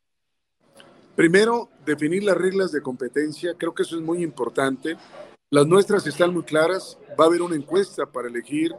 Primero, 1.16 1.70
definir 1.86 2.24
las 2.24 2.38
reglas 2.38 2.72
de 2.72 2.82
competencia, 2.82 3.56
creo 3.58 3.74
que 3.74 3.84
eso 3.84 3.96
es 3.96 4.02
muy 4.02 4.22
importante. 4.22 4.98
Las 5.50 5.66
nuestras 5.66 6.06
están 6.06 6.34
muy 6.34 6.44
claras, 6.44 6.98
va 7.18 7.24
a 7.24 7.28
haber 7.28 7.42
una 7.42 7.56
encuesta 7.56 8.06
para 8.06 8.28
elegir 8.28 8.76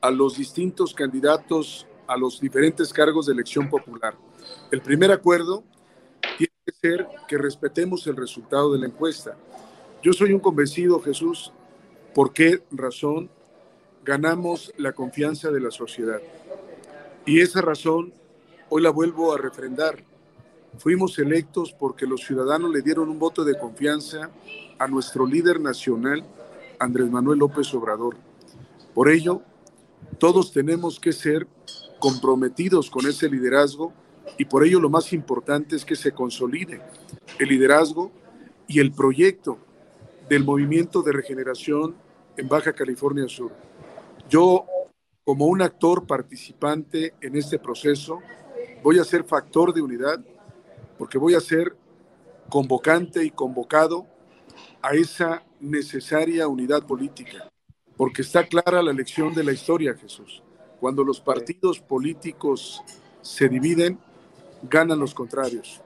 a 0.00 0.10
los 0.10 0.38
distintos 0.38 0.94
candidatos 0.94 1.86
a 2.06 2.16
los 2.16 2.40
diferentes 2.40 2.90
cargos 2.90 3.26
de 3.26 3.34
elección 3.34 3.68
popular. 3.68 4.16
El 4.70 4.80
primer 4.80 5.12
acuerdo 5.12 5.62
tiene 6.38 6.54
que 6.64 6.72
ser 6.72 7.06
que 7.28 7.36
respetemos 7.36 8.06
el 8.06 8.16
resultado 8.16 8.72
de 8.72 8.78
la 8.78 8.86
encuesta. 8.86 9.36
Yo 10.02 10.14
soy 10.14 10.32
un 10.32 10.40
convencido, 10.40 11.02
Jesús, 11.02 11.52
por 12.14 12.32
qué 12.32 12.62
razón 12.70 13.28
ganamos 14.02 14.72
la 14.78 14.94
confianza 14.94 15.50
de 15.50 15.60
la 15.60 15.70
sociedad. 15.70 16.22
Y 17.26 17.42
esa 17.42 17.60
razón 17.60 18.14
hoy 18.70 18.80
la 18.80 18.88
vuelvo 18.88 19.34
a 19.34 19.38
refrendar. 19.38 20.02
Fuimos 20.78 21.18
electos 21.18 21.74
porque 21.78 22.06
los 22.06 22.20
ciudadanos 22.20 22.70
le 22.70 22.82
dieron 22.82 23.08
un 23.08 23.18
voto 23.18 23.44
de 23.44 23.58
confianza 23.58 24.30
a 24.78 24.86
nuestro 24.86 25.26
líder 25.26 25.60
nacional, 25.60 26.24
Andrés 26.78 27.10
Manuel 27.10 27.38
López 27.38 27.72
Obrador. 27.74 28.16
Por 28.94 29.08
ello, 29.08 29.42
todos 30.18 30.52
tenemos 30.52 31.00
que 31.00 31.12
ser 31.12 31.46
comprometidos 31.98 32.90
con 32.90 33.06
ese 33.06 33.28
liderazgo 33.28 33.92
y 34.38 34.44
por 34.44 34.64
ello 34.64 34.80
lo 34.80 34.90
más 34.90 35.12
importante 35.12 35.76
es 35.76 35.84
que 35.84 35.96
se 35.96 36.12
consolide 36.12 36.82
el 37.38 37.48
liderazgo 37.48 38.12
y 38.68 38.80
el 38.80 38.92
proyecto 38.92 39.58
del 40.28 40.44
movimiento 40.44 41.02
de 41.02 41.12
regeneración 41.12 41.94
en 42.36 42.48
Baja 42.48 42.72
California 42.72 43.28
Sur. 43.28 43.52
Yo 44.28 44.66
como 45.24 45.46
un 45.46 45.62
actor 45.62 46.06
participante 46.06 47.14
en 47.20 47.36
este 47.36 47.58
proceso, 47.58 48.20
voy 48.82 48.98
a 48.98 49.04
ser 49.04 49.24
factor 49.24 49.72
de 49.72 49.80
unidad 49.80 50.22
porque 50.98 51.18
voy 51.18 51.34
a 51.34 51.40
ser 51.40 51.76
convocante 52.48 53.24
y 53.24 53.30
convocado 53.30 54.06
a 54.82 54.94
esa 54.94 55.42
necesaria 55.60 56.48
unidad 56.48 56.86
política, 56.86 57.50
porque 57.96 58.22
está 58.22 58.46
clara 58.46 58.82
la 58.82 58.92
lección 58.92 59.34
de 59.34 59.44
la 59.44 59.52
historia, 59.52 59.94
Jesús. 59.94 60.42
Cuando 60.80 61.02
los 61.02 61.20
partidos 61.20 61.80
políticos 61.80 62.82
se 63.20 63.48
dividen, 63.48 63.98
ganan 64.62 64.98
los 64.98 65.14
contrarios. 65.14 65.82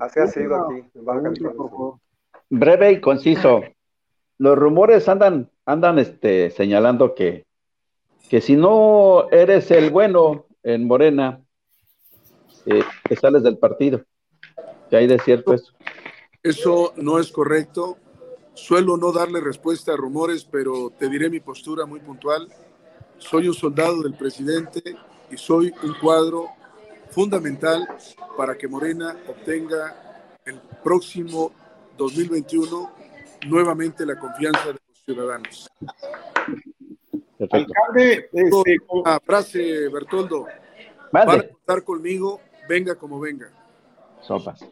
Así 0.00 0.20
ha 0.20 0.26
sido 0.26 0.56
aquí. 0.56 0.84
Breve 2.50 2.92
y 2.92 3.00
conciso. 3.00 3.62
Los 4.38 4.56
rumores 4.56 5.08
andan 5.08 5.50
andan 5.68 5.98
este, 5.98 6.48
señalando 6.50 7.14
que, 7.14 7.44
que 8.30 8.40
si 8.40 8.56
no 8.56 9.28
eres 9.30 9.70
el 9.70 9.90
bueno 9.90 10.46
en 10.62 10.86
Morena, 10.86 11.44
eh, 12.68 12.84
que 13.04 13.16
sales 13.16 13.42
del 13.42 13.58
partido. 13.58 14.04
Que 14.90 14.96
hay 14.96 15.06
de 15.06 15.18
cierto 15.18 15.54
eso. 15.54 15.72
Eso 16.42 16.92
no 16.96 17.18
es 17.18 17.32
correcto. 17.32 17.98
Suelo 18.54 18.96
no 18.96 19.12
darle 19.12 19.40
respuesta 19.40 19.92
a 19.92 19.96
rumores, 19.96 20.44
pero 20.44 20.90
te 20.90 21.08
diré 21.08 21.30
mi 21.30 21.40
postura 21.40 21.86
muy 21.86 22.00
puntual. 22.00 22.48
Soy 23.18 23.48
un 23.48 23.54
soldado 23.54 24.02
del 24.02 24.14
presidente 24.14 24.82
y 25.30 25.36
soy 25.36 25.72
un 25.82 25.94
cuadro 25.94 26.48
fundamental 27.10 27.86
para 28.36 28.56
que 28.56 28.68
Morena 28.68 29.16
obtenga 29.26 30.36
el 30.44 30.60
próximo 30.82 31.52
2021 31.96 32.90
nuevamente 33.46 34.04
la 34.04 34.18
confianza 34.18 34.72
de 34.72 34.78
ciudadanos. 35.04 35.68
Alcalde, 37.50 38.28
este, 38.32 38.76
una 38.88 39.20
frase, 39.20 39.88
Bertoldo. 39.88 40.46
Para 41.10 41.48
contar 41.48 41.84
conmigo, 41.84 42.40
venga 42.68 42.94
como 42.94 43.18
venga. 43.20 43.48
Sopas. 44.20 44.64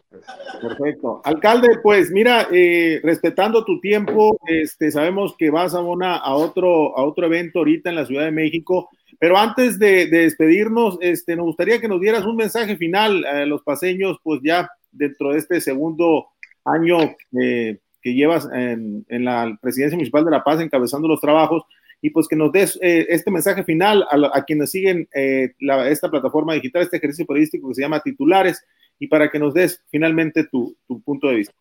Perfecto. 0.61 1.21
Alcalde, 1.25 1.79
pues 1.83 2.11
mira, 2.11 2.49
eh, 2.53 3.01
respetando 3.03 3.65
tu 3.65 3.81
tiempo, 3.81 4.39
este, 4.47 4.91
sabemos 4.91 5.35
que 5.39 5.51
vas 5.51 5.75
a, 5.75 5.81
una, 5.81 6.17
a, 6.17 6.35
otro, 6.35 6.97
a 6.99 7.05
otro 7.05 7.27
evento 7.27 7.61
ahorita 7.61 7.91
en 7.91 7.97
la 7.97 8.07
Ciudad 8.07 8.25
de 8.25 8.33
México, 8.33 8.91
pero 9.19 9.39
antes 9.39 9.79
de, 9.79 10.07
despedirnos, 10.07 10.99
este, 11.01 11.37
nos 11.37 11.47
gustaría 11.47 11.81
que 11.81 11.89
nos 11.89 12.01
dieras 12.01 12.25
un 12.27 12.37
mensaje 12.37 12.77
final 12.77 13.25
a 13.25 13.47
los 13.47 13.63
paseños, 13.63 14.19
pues 14.23 14.41
ya 14.43 14.69
dentro 14.91 15.33
de 15.33 15.39
este 15.39 15.61
segundo 15.61 16.27
año 16.65 16.99
eh, 17.41 17.79
que 18.03 18.15
llevas 18.15 18.49
en, 18.53 19.05
la 19.09 19.57
presidencia 19.61 19.97
municipal 19.97 20.25
de 20.25 20.31
La 20.31 20.45
Paz 20.45 20.61
encabezando 20.61 21.09
los 21.09 21.21
trabajos 21.21 21.65
y 22.07 22.11
pues 22.11 22.29
que 22.29 22.37
nos 22.37 22.53
des 22.53 22.79
eh, 22.81 23.05
este 23.09 23.33
mensaje 23.33 23.65
final 23.65 24.07
a, 24.09 24.45
quienes 24.45 24.71
siguen 24.71 25.09
eh, 25.13 25.53
esta 25.89 26.09
plataforma 26.09 26.55
digital, 26.55 26.83
este 26.83 26.99
ejercicio 26.99 27.27
periodístico 27.27 27.69
que 27.69 27.75
se 27.75 27.81
llama 27.81 27.99
Titulares 27.99 28.65
y 28.97 29.09
para 29.09 29.29
que 29.29 29.41
nos 29.41 29.53
des 29.55 29.83
finalmente 29.91 30.45
tu, 30.45 30.77
tu 30.87 31.03
punto 31.03 31.27
de 31.27 31.35
vista. 31.35 31.55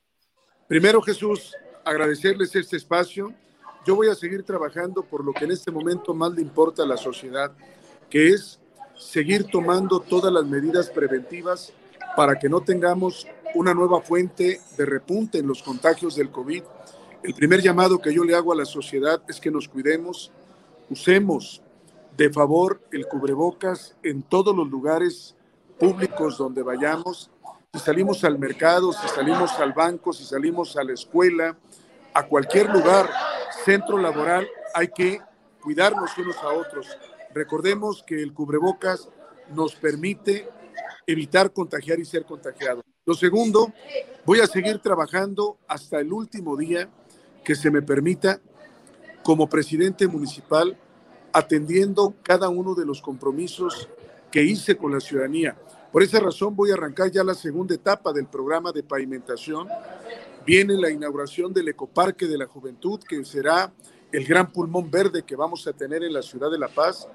Primero, 0.67 1.01
Jesús, 1.01 1.55
agradecerles 1.83 2.55
este 2.55 2.77
espacio. 2.77 3.33
Yo 3.87 3.95
voy 3.95 4.09
a 4.09 4.13
seguir 4.13 4.43
trabajando 4.43 5.01
por 5.01 5.25
lo 5.25 5.33
que 5.33 5.45
en 5.45 5.51
este 5.51 5.71
momento 5.71 6.13
más 6.13 6.31
le 6.33 6.43
importa 6.43 6.83
a 6.83 6.85
la 6.85 6.97
sociedad, 6.97 7.51
que 8.07 8.27
es 8.27 8.59
seguir 8.95 9.45
tomando 9.45 9.99
todas 9.99 10.31
las 10.31 10.45
medidas 10.45 10.91
preventivas 10.91 11.73
para 12.15 12.37
que 12.37 12.49
no 12.49 12.61
tengamos 12.61 13.25
una 13.55 13.73
nueva 13.73 13.99
fuente 13.99 14.59
de 14.77 14.85
repunte 14.85 15.39
en 15.39 15.47
los 15.47 15.63
contagios 15.63 16.15
del 16.15 16.29
COVID. 16.29 16.61
El 17.25 17.33
primer 17.33 17.59
llamado 17.59 17.97
que 17.97 18.13
yo 18.13 18.23
le 18.23 18.35
hago 18.35 18.53
a 18.53 18.55
la 18.55 18.65
sociedad 18.65 19.19
es 19.27 19.39
que 19.39 19.49
nos 19.49 19.67
cuidemos, 19.67 20.31
usemos 20.91 21.59
de 22.15 22.31
favor 22.31 22.83
el 22.91 23.07
cubrebocas 23.07 23.95
en 24.03 24.21
todos 24.21 24.55
los 24.55 24.69
lugares 24.69 25.35
públicos 25.79 26.37
donde 26.37 26.61
vayamos. 26.61 27.31
Si 27.73 27.79
salimos 27.79 28.23
al 28.23 28.37
mercado, 28.37 28.93
si 28.93 29.07
salimos 29.07 29.59
al 29.59 29.73
banco, 29.73 30.13
si 30.13 30.23
salimos 30.23 30.77
a 30.77 30.83
la 30.83 30.93
escuela, 30.93 31.57
a 32.13 32.27
cualquier 32.27 32.69
lugar, 32.69 33.09
centro 33.63 33.97
laboral, 33.97 34.47
hay 34.75 34.89
que 34.89 35.19
cuidarnos 35.63 36.15
unos 36.19 36.37
a 36.43 36.49
otros. 36.49 36.95
Recordemos 37.33 38.03
que 38.05 38.21
el 38.21 38.35
cubrebocas 38.35 39.09
nos 39.49 39.73
permite 39.73 40.47
evitar 41.07 41.51
contagiar 41.51 41.97
y 41.99 42.05
ser 42.05 42.23
contagiado. 42.23 42.83
Lo 43.03 43.15
segundo, 43.15 43.73
voy 44.25 44.41
a 44.41 44.47
seguir 44.47 44.77
trabajando 44.77 45.57
hasta 45.67 45.99
el 45.99 46.13
último 46.13 46.55
día 46.55 46.87
que 47.45 47.55
se 47.55 47.71
me 47.71 47.81
permita 47.81 48.41
como 49.23 49.47
presidente 49.47 50.07
municipal 50.07 50.77
atendiendo 51.31 52.13
cada 52.23 52.49
uno 52.49 52.75
de 52.75 52.85
los 52.85 53.01
compromisos 53.01 53.87
que 54.31 54.43
hice 54.43 54.75
con 54.75 54.91
la 54.91 54.99
ciudadanía. 54.99 55.55
Por 55.91 56.03
esa 56.03 56.19
razón 56.19 56.55
voy 56.55 56.71
a 56.71 56.73
arrancar 56.73 57.09
ya 57.11 57.23
la 57.23 57.35
segunda 57.35 57.73
etapa 57.75 58.11
del 58.11 58.25
programa 58.25 58.71
de 58.71 58.83
pavimentación. 58.83 59.69
Viene 60.45 60.75
la 60.75 60.89
inauguración 60.89 61.53
del 61.53 61.69
Ecoparque 61.69 62.27
de 62.27 62.37
la 62.37 62.47
Juventud, 62.47 62.99
que 62.99 63.23
será 63.23 63.71
el 64.11 64.25
gran 64.25 64.51
pulmón 64.51 64.91
verde 64.91 65.23
que 65.23 65.35
vamos 65.35 65.65
a 65.67 65.73
tener 65.73 66.03
en 66.03 66.13
la 66.13 66.21
ciudad 66.21 66.51
de 66.51 66.57
La 66.57 66.67
Paz. 66.67 67.07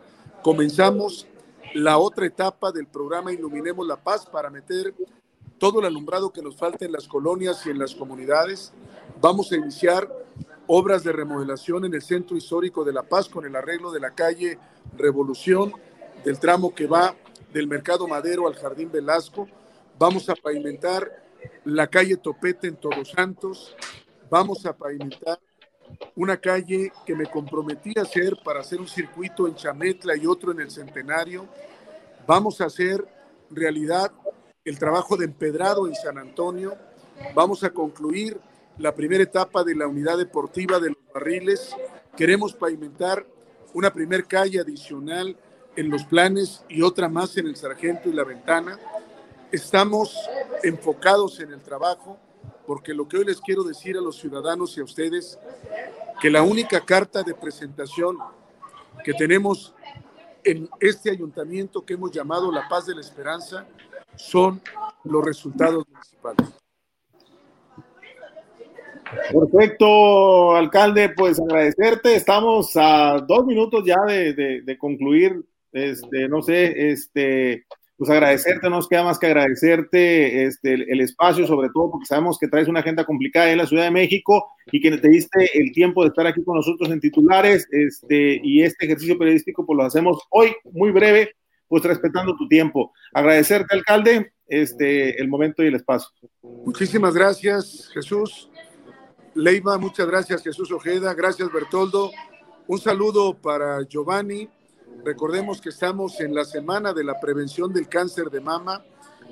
Comenzamos 0.43 1.27
la 1.75 1.99
otra 1.99 2.27
etapa 2.27 2.73
del 2.73 2.87
programa 2.87 3.33
Iluminemos 3.33 3.87
la 3.87 3.97
Paz 3.97 4.27
para 4.27 4.51
meter 4.51 4.95
todo 5.61 5.81
el 5.81 5.87
alumbrado 5.87 6.33
que 6.33 6.41
nos 6.41 6.57
falta 6.57 6.87
en 6.87 6.93
las 6.93 7.07
colonias 7.07 7.67
y 7.67 7.71
en 7.71 7.79
las 7.79 7.95
comunidades. 7.95 8.73
Vamos 9.21 9.53
a 9.53 9.57
iniciar 9.57 10.11
obras 10.67 11.05
de 11.05 11.13
remodelación 11.13 11.85
en 11.85 11.93
el 11.93 12.01
centro 12.01 12.35
histórico 12.35 12.83
de 12.83 12.95
La 12.95 13.03
Paz 13.03 13.29
con 13.29 13.45
el 13.45 13.55
arreglo 13.55 13.93
de 13.93 14.01
la 14.01 14.13
calle 14.15 14.59
Revolución, 14.97 15.75
del 16.25 16.41
tramo 16.41 16.75
que 16.75 16.87
va 16.87 17.15
del 17.53 17.69
Mercado 17.69 18.09
Madero 18.09 18.49
al 18.49 18.55
Jardín 18.55 18.91
Velasco. 18.91 19.47
Vamos 19.99 20.31
a 20.31 20.35
pavimentar 20.35 21.11
la 21.67 21.87
calle 21.89 22.17
Topete 22.17 22.67
en 22.67 22.77
Todos 22.77 23.11
Santos. 23.11 23.77
Vamos 24.31 24.65
a 24.65 24.75
pavimentar 24.75 25.39
una 26.17 26.39
calle 26.39 26.91
que 27.05 27.15
me 27.15 27.27
comprometí 27.27 27.93
a 27.99 28.03
hacer 28.03 28.35
para 28.43 28.61
hacer 28.61 28.81
un 28.81 28.89
circuito 28.89 29.47
en 29.47 29.57
Chametla 29.57 30.17
y 30.17 30.27
otro 30.27 30.53
en 30.53 30.61
el 30.61 30.71
Centenario. 30.71 31.47
Vamos 32.27 32.63
a 32.63 32.65
hacer 32.65 33.07
realidad 33.51 34.11
el 34.65 34.79
trabajo 34.79 35.17
de 35.17 35.25
empedrado 35.25 35.87
en 35.87 35.95
San 35.95 36.19
Antonio. 36.19 36.77
Vamos 37.35 37.65
a 37.65 37.71
concluir 37.71 38.39
la 38.77 38.95
primera 38.95 39.23
etapa 39.23 39.65
de 39.65 39.75
la 39.75 39.87
unidad 39.87 40.19
deportiva 40.19 40.79
de 40.79 40.91
los 40.91 40.99
barriles. 41.15 41.75
Queremos 42.15 42.53
pavimentar 42.53 43.27
una 43.73 43.91
primer 43.91 44.27
calle 44.27 44.61
adicional 44.61 45.35
en 45.77 45.89
los 45.89 46.05
planes 46.05 46.63
y 46.69 46.83
otra 46.83 47.09
más 47.09 47.39
en 47.39 47.47
el 47.47 47.57
Sargento 47.57 48.11
y 48.11 48.13
la 48.13 48.25
Ventana. 48.25 48.79
Estamos 49.51 50.15
enfocados 50.63 51.41
en 51.41 51.53
el 51.53 51.63
trabajo 51.63 52.19
porque 52.67 52.93
lo 52.93 53.09
que 53.09 53.17
hoy 53.17 53.25
les 53.25 53.41
quiero 53.41 53.65
decir 53.65 53.97
a 53.97 54.03
los 54.03 54.17
ciudadanos 54.17 54.77
y 54.77 54.81
a 54.81 54.85
ustedes, 54.85 55.39
que 56.21 56.31
la 56.31 56.43
única 56.43 56.85
carta 56.85 57.23
de 57.23 57.35
presentación 57.35 58.19
que 59.03 59.15
tenemos 59.15 59.75
en 60.45 60.69
este 60.81 61.11
ayuntamiento 61.11 61.85
que 61.85 61.95
hemos 61.95 62.11
llamado 62.11 62.53
La 62.53 62.69
Paz 62.69 62.87
de 62.87 62.95
la 62.95 63.01
Esperanza 63.01 63.67
son 64.17 64.61
los 65.05 65.25
resultados 65.25 65.85
municipales. 65.89 66.55
Perfecto, 69.33 70.55
alcalde, 70.55 71.11
pues 71.11 71.41
agradecerte. 71.41 72.15
Estamos 72.15 72.73
a 72.77 73.19
dos 73.27 73.45
minutos 73.45 73.83
ya 73.85 74.01
de, 74.07 74.63
de 74.63 74.79
concluir, 74.79 75.45
este, 75.73 76.29
no 76.29 76.43
sé, 76.43 76.91
este, 76.93 77.67
pues 78.01 78.09
agradecerte, 78.09 78.71
no 78.71 78.77
nos 78.77 78.89
queda 78.89 79.05
más 79.05 79.19
que 79.19 79.27
agradecerte 79.27 80.45
este, 80.47 80.73
el, 80.73 81.03
espacio, 81.03 81.47
sobre 81.47 81.69
todo 81.69 81.91
porque 81.91 82.07
sabemos 82.07 82.39
que 82.39 82.49
traes 82.49 82.67
una 82.67 82.81
agenda 82.81 83.05
complicada 83.05 83.53
en 83.53 83.59
la 83.59 83.67
Ciudad 83.67 83.85
de 83.85 83.91
México 83.91 84.47
y 84.73 84.81
que 84.81 84.97
te 84.97 85.07
diste 85.07 85.51
el 85.53 85.71
tiempo 85.73 86.03
de 86.03 86.09
estar 86.09 86.27
aquí 86.27 86.43
con 86.43 86.57
nosotros 86.57 86.91
en 86.91 86.99
titulares, 86.99 87.69
este, 87.71 88.41
y 88.43 88.63
este 88.63 88.87
ejercicio 88.87 89.19
periodístico 89.19 89.67
pues 89.67 89.77
lo 89.77 89.83
hacemos 89.83 90.17
hoy 90.31 90.55
muy 90.73 90.93
breve, 90.93 91.35
pues 91.71 91.85
respetando 91.85 92.37
tu 92.37 92.49
tiempo. 92.49 92.93
Agradecerte, 93.15 93.77
alcalde, 93.77 94.33
este, 94.49 95.23
el 95.23 95.29
momento 95.29 95.63
y 95.63 95.69
el 95.69 95.77
espacio. 95.77 96.11
Muchísimas 96.43 97.15
gracias, 97.15 97.89
Jesús. 97.95 98.51
Leiva, 99.35 99.79
muchas 99.79 100.09
gracias, 100.09 100.43
Jesús 100.43 100.73
Ojeda, 100.73 101.15
gracias, 101.15 101.51
Bertoldo. 101.53 102.11
Un 102.67 102.81
saludo 102.81 103.41
para 103.41 103.83
Giovanni, 103.85 104.49
Recordemos 105.05 105.61
que 105.63 105.71
estamos 105.71 106.21
en 106.21 106.35
la 106.35 106.45
semana 106.45 106.93
de 106.93 107.05
la 107.05 107.19
prevención 107.19 107.73
del 107.73 107.89
cáncer 107.89 108.29
de 108.29 108.41
mama. 108.41 108.85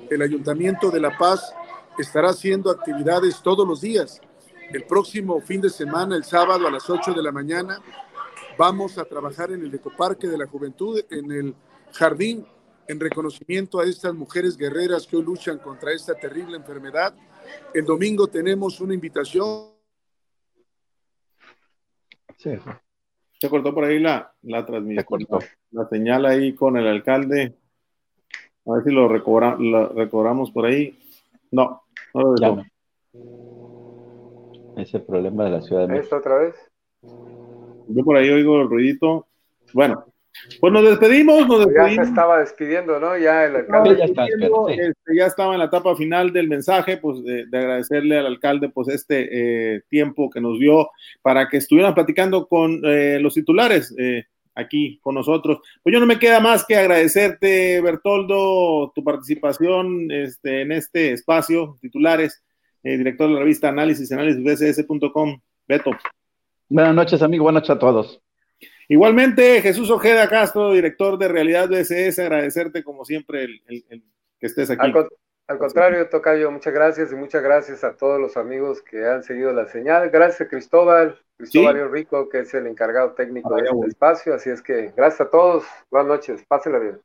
El 0.09 0.21
Ayuntamiento 0.21 0.89
de 0.89 0.99
La 0.99 1.15
Paz 1.15 1.53
estará 1.97 2.29
haciendo 2.29 2.71
actividades 2.71 3.41
todos 3.43 3.67
los 3.67 3.81
días. 3.81 4.19
El 4.71 4.85
próximo 4.85 5.39
fin 5.41 5.61
de 5.61 5.69
semana, 5.69 6.15
el 6.15 6.23
sábado 6.23 6.67
a 6.67 6.71
las 6.71 6.89
8 6.89 7.13
de 7.13 7.21
la 7.21 7.31
mañana, 7.31 7.79
vamos 8.57 8.97
a 8.97 9.05
trabajar 9.05 9.51
en 9.51 9.61
el 9.61 9.73
Ecoparque 9.73 10.27
de 10.27 10.37
la 10.37 10.47
Juventud, 10.47 11.01
en 11.11 11.31
el 11.31 11.55
jardín, 11.93 12.45
en 12.87 12.99
reconocimiento 12.99 13.79
a 13.79 13.85
estas 13.85 14.13
mujeres 14.15 14.57
guerreras 14.57 15.05
que 15.05 15.15
hoy 15.15 15.23
luchan 15.23 15.59
contra 15.59 15.93
esta 15.93 16.15
terrible 16.15 16.57
enfermedad. 16.57 17.13
El 17.73 17.85
domingo 17.85 18.27
tenemos 18.27 18.81
una 18.81 18.95
invitación. 18.95 19.69
Sí. 22.37 22.51
Se 23.39 23.49
cortó 23.49 23.73
por 23.73 23.83
ahí 23.85 23.99
la, 23.99 24.33
la 24.41 24.65
transmisión. 24.65 25.05
La 25.71 25.87
señal 25.87 26.25
ahí 26.25 26.53
con 26.53 26.77
el 26.77 26.87
alcalde. 26.87 27.55
A 28.65 28.73
ver 28.73 28.83
si 28.83 28.91
lo, 28.91 29.07
recobramos 29.07 30.51
por 30.51 30.65
ahí. 30.65 30.97
No, 31.51 31.83
no 32.13 32.35
lo 32.35 32.63
Ese 34.77 34.99
problema 34.99 35.45
de 35.45 35.49
la 35.51 35.61
ciudad 35.61 35.87
de 35.87 35.93
México. 35.93 36.17
otra 36.17 36.37
vez? 36.39 36.55
Yo 37.01 38.03
por 38.03 38.17
ahí 38.17 38.29
oigo 38.29 38.61
el 38.61 38.69
ruidito. 38.69 39.27
Bueno, 39.73 40.05
pues 40.59 40.73
nos 40.73 40.83
despedimos, 40.83 41.47
nos 41.47 41.65
despedimos. 41.65 41.95
Ya 41.95 42.03
se 42.03 42.09
estaba 42.09 42.39
despidiendo, 42.39 42.99
¿no? 42.99 43.17
Ya 43.17 43.45
el 43.45 43.55
alcalde. 43.55 43.97
ya, 43.97 44.05
este, 44.05 45.15
ya, 45.15 45.25
estaba 45.25 45.53
en 45.53 45.59
la 45.59 45.65
etapa 45.65 45.95
final 45.95 46.31
del 46.31 46.47
mensaje, 46.47 46.97
pues 46.97 47.23
de, 47.23 47.45
agradecerle 47.51 48.17
al 48.17 48.25
alcalde 48.25 48.69
pues 48.69 48.89
este 48.89 49.75
eh, 49.75 49.81
tiempo 49.89 50.29
que 50.29 50.41
nos 50.41 50.59
dio 50.59 50.89
para 51.21 51.47
que 51.47 51.57
estuvieran 51.57 51.93
platicando 51.93 52.47
con 52.47 52.81
eh, 52.83 53.19
los 53.19 53.33
titulares 53.33 53.93
eh, 53.97 54.25
aquí 54.55 54.99
con 55.01 55.15
nosotros. 55.15 55.59
Pues 55.83 55.93
yo 55.93 55.99
no 55.99 56.05
me 56.05 56.19
queda 56.19 56.39
más 56.39 56.65
que 56.65 56.75
agradecerte, 56.75 57.81
Bertoldo, 57.81 58.91
tu 58.93 59.03
participación 59.03 60.11
este, 60.11 60.61
en 60.61 60.71
este 60.71 61.13
espacio, 61.13 61.77
titulares, 61.81 62.43
director 62.81 63.27
de 63.27 63.33
la 63.33 63.39
revista 63.41 63.69
Análisis, 63.69 64.11
análisisbcs.com. 64.11 65.39
Beto. 65.67 65.91
Buenas 66.69 66.95
noches, 66.95 67.21
amigo, 67.21 67.43
buenas 67.43 67.63
noches 67.63 67.75
a 67.75 67.79
todos. 67.79 68.21
Igualmente, 68.91 69.61
Jesús 69.61 69.91
Ojeda 69.91 70.27
Castro, 70.27 70.73
director 70.73 71.19
de 71.19 71.27
Realidad 71.27 71.69
BCS, 71.69 72.17
agradecerte 72.17 72.83
como 72.83 73.05
siempre 73.05 73.43
el, 73.43 73.61
que 74.39 74.47
estés 74.47 74.71
aquí. 74.71 74.91
Al, 75.47 75.59
contrario, 75.59 76.09
Tocayo, 76.09 76.49
muchas 76.49 76.73
gracias 76.73 77.11
y 77.11 77.15
muchas 77.15 77.43
gracias 77.43 77.83
a 77.83 77.95
todos 77.95 78.19
los 78.19 78.35
amigos 78.35 78.81
que 78.81 79.05
han 79.05 79.23
seguido 79.23 79.53
la 79.53 79.67
señal. 79.67 80.09
Gracias 80.09 80.41
a 80.41 80.47
Cristóbal, 80.47 81.19
Cristóbal 81.37 81.91
Rico, 81.91 82.29
que 82.29 82.39
es 82.39 82.53
el 82.55 82.65
encargado 82.65 83.11
técnico 83.11 83.55
de 83.55 83.63
este 83.63 83.87
espacio. 83.87 84.33
Así 84.33 84.49
es 84.49 84.61
que 84.63 84.91
gracias 84.97 85.21
a 85.21 85.29
todos, 85.29 85.65
buenas 85.91 86.07
noches, 86.07 86.43
pásenla 86.47 86.79
bien. 86.79 86.99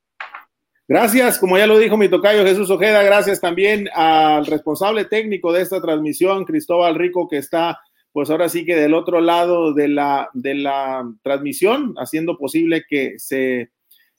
Gracias, 0.89 1.39
como 1.39 1.59
ya 1.59 1.67
lo 1.67 1.79
dijo 1.79 1.99
mi 1.99 2.09
tocayo 2.09 2.45
Jesús 2.45 2.71
Ojeda, 2.71 3.03
gracias 3.03 3.41
también 3.43 3.89
al 3.95 4.47
responsable 4.47 5.05
técnico 5.05 5.53
de 5.53 5.63
esta 5.63 5.83
transmisión, 5.83 6.47
Cristóbal 6.47 6.95
Rico, 6.95 7.29
que 7.29 7.39
está 7.39 7.79
pues 8.15 8.31
ahora 8.31 8.49
sí 8.49 8.65
que 8.65 8.77
del 8.77 8.95
otro 8.95 9.21
lado 9.21 9.75
de 9.75 9.89
la, 9.89 10.31
de 10.35 10.55
la 10.55 11.05
transmisión, 11.23 11.95
haciendo 11.99 12.39
posible 12.39 12.85
que 12.89 13.19
se, 13.19 13.73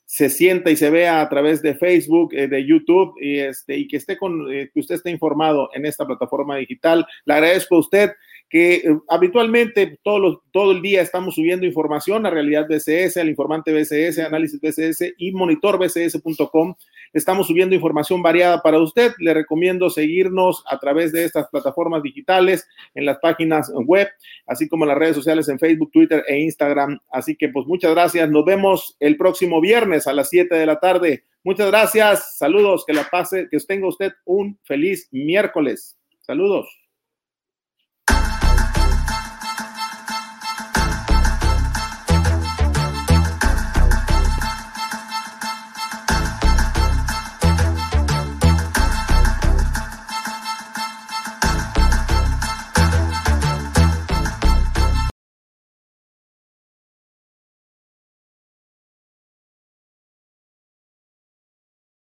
se 0.04 0.28
sienta 0.28 0.70
y 0.70 0.76
se 0.76 0.90
vea 0.90 1.22
a 1.22 1.28
través 1.30 1.62
de 1.62 1.74
Facebook, 1.76 2.34
eh, 2.34 2.46
de 2.46 2.66
YouTube, 2.66 3.14
y, 3.18 3.38
este, 3.38 3.78
y 3.78 3.88
que, 3.88 3.96
esté 3.96 4.18
con, 4.18 4.52
eh, 4.52 4.70
que 4.70 4.80
usted 4.80 4.96
esté 4.96 5.10
informado 5.10 5.70
en 5.72 5.86
esta 5.86 6.06
plataforma 6.06 6.58
digital. 6.58 7.06
Le 7.24 7.32
agradezco 7.32 7.76
a 7.76 7.78
usted 7.78 8.12
que 8.50 8.74
eh, 8.74 8.98
habitualmente 9.08 9.98
todo, 10.02 10.42
todo 10.52 10.72
el 10.72 10.82
día 10.82 11.00
estamos 11.00 11.34
subiendo 11.34 11.64
información 11.64 12.26
a 12.26 12.30
Realidad 12.30 12.68
BCS, 12.68 13.16
al 13.16 13.30
informante 13.30 13.72
BCS, 13.72 14.18
Análisis 14.18 14.60
BCS 14.60 15.14
y 15.16 15.32
monitorbcs.com. 15.32 16.74
Estamos 17.16 17.46
subiendo 17.46 17.74
información 17.74 18.20
variada 18.20 18.60
para 18.60 18.78
usted. 18.78 19.14
Le 19.20 19.32
recomiendo 19.32 19.88
seguirnos 19.88 20.62
a 20.66 20.78
través 20.78 21.12
de 21.12 21.24
estas 21.24 21.48
plataformas 21.48 22.02
digitales, 22.02 22.68
en 22.94 23.06
las 23.06 23.16
páginas 23.20 23.72
web, 23.74 24.06
así 24.46 24.68
como 24.68 24.84
en 24.84 24.90
las 24.90 24.98
redes 24.98 25.16
sociales 25.16 25.48
en 25.48 25.58
Facebook, 25.58 25.90
Twitter 25.90 26.22
e 26.28 26.40
Instagram. 26.40 26.98
Así 27.10 27.34
que 27.34 27.48
pues 27.48 27.66
muchas 27.66 27.92
gracias. 27.92 28.28
Nos 28.28 28.44
vemos 28.44 28.98
el 29.00 29.16
próximo 29.16 29.62
viernes 29.62 30.06
a 30.06 30.12
las 30.12 30.28
7 30.28 30.54
de 30.54 30.66
la 30.66 30.78
tarde. 30.78 31.24
Muchas 31.42 31.68
gracias. 31.68 32.36
Saludos. 32.36 32.84
Que 32.86 32.92
la 32.92 33.08
pase, 33.10 33.48
que 33.50 33.58
tenga 33.60 33.88
usted 33.88 34.12
un 34.26 34.58
feliz 34.64 35.08
miércoles. 35.10 35.96
Saludos. 36.20 36.85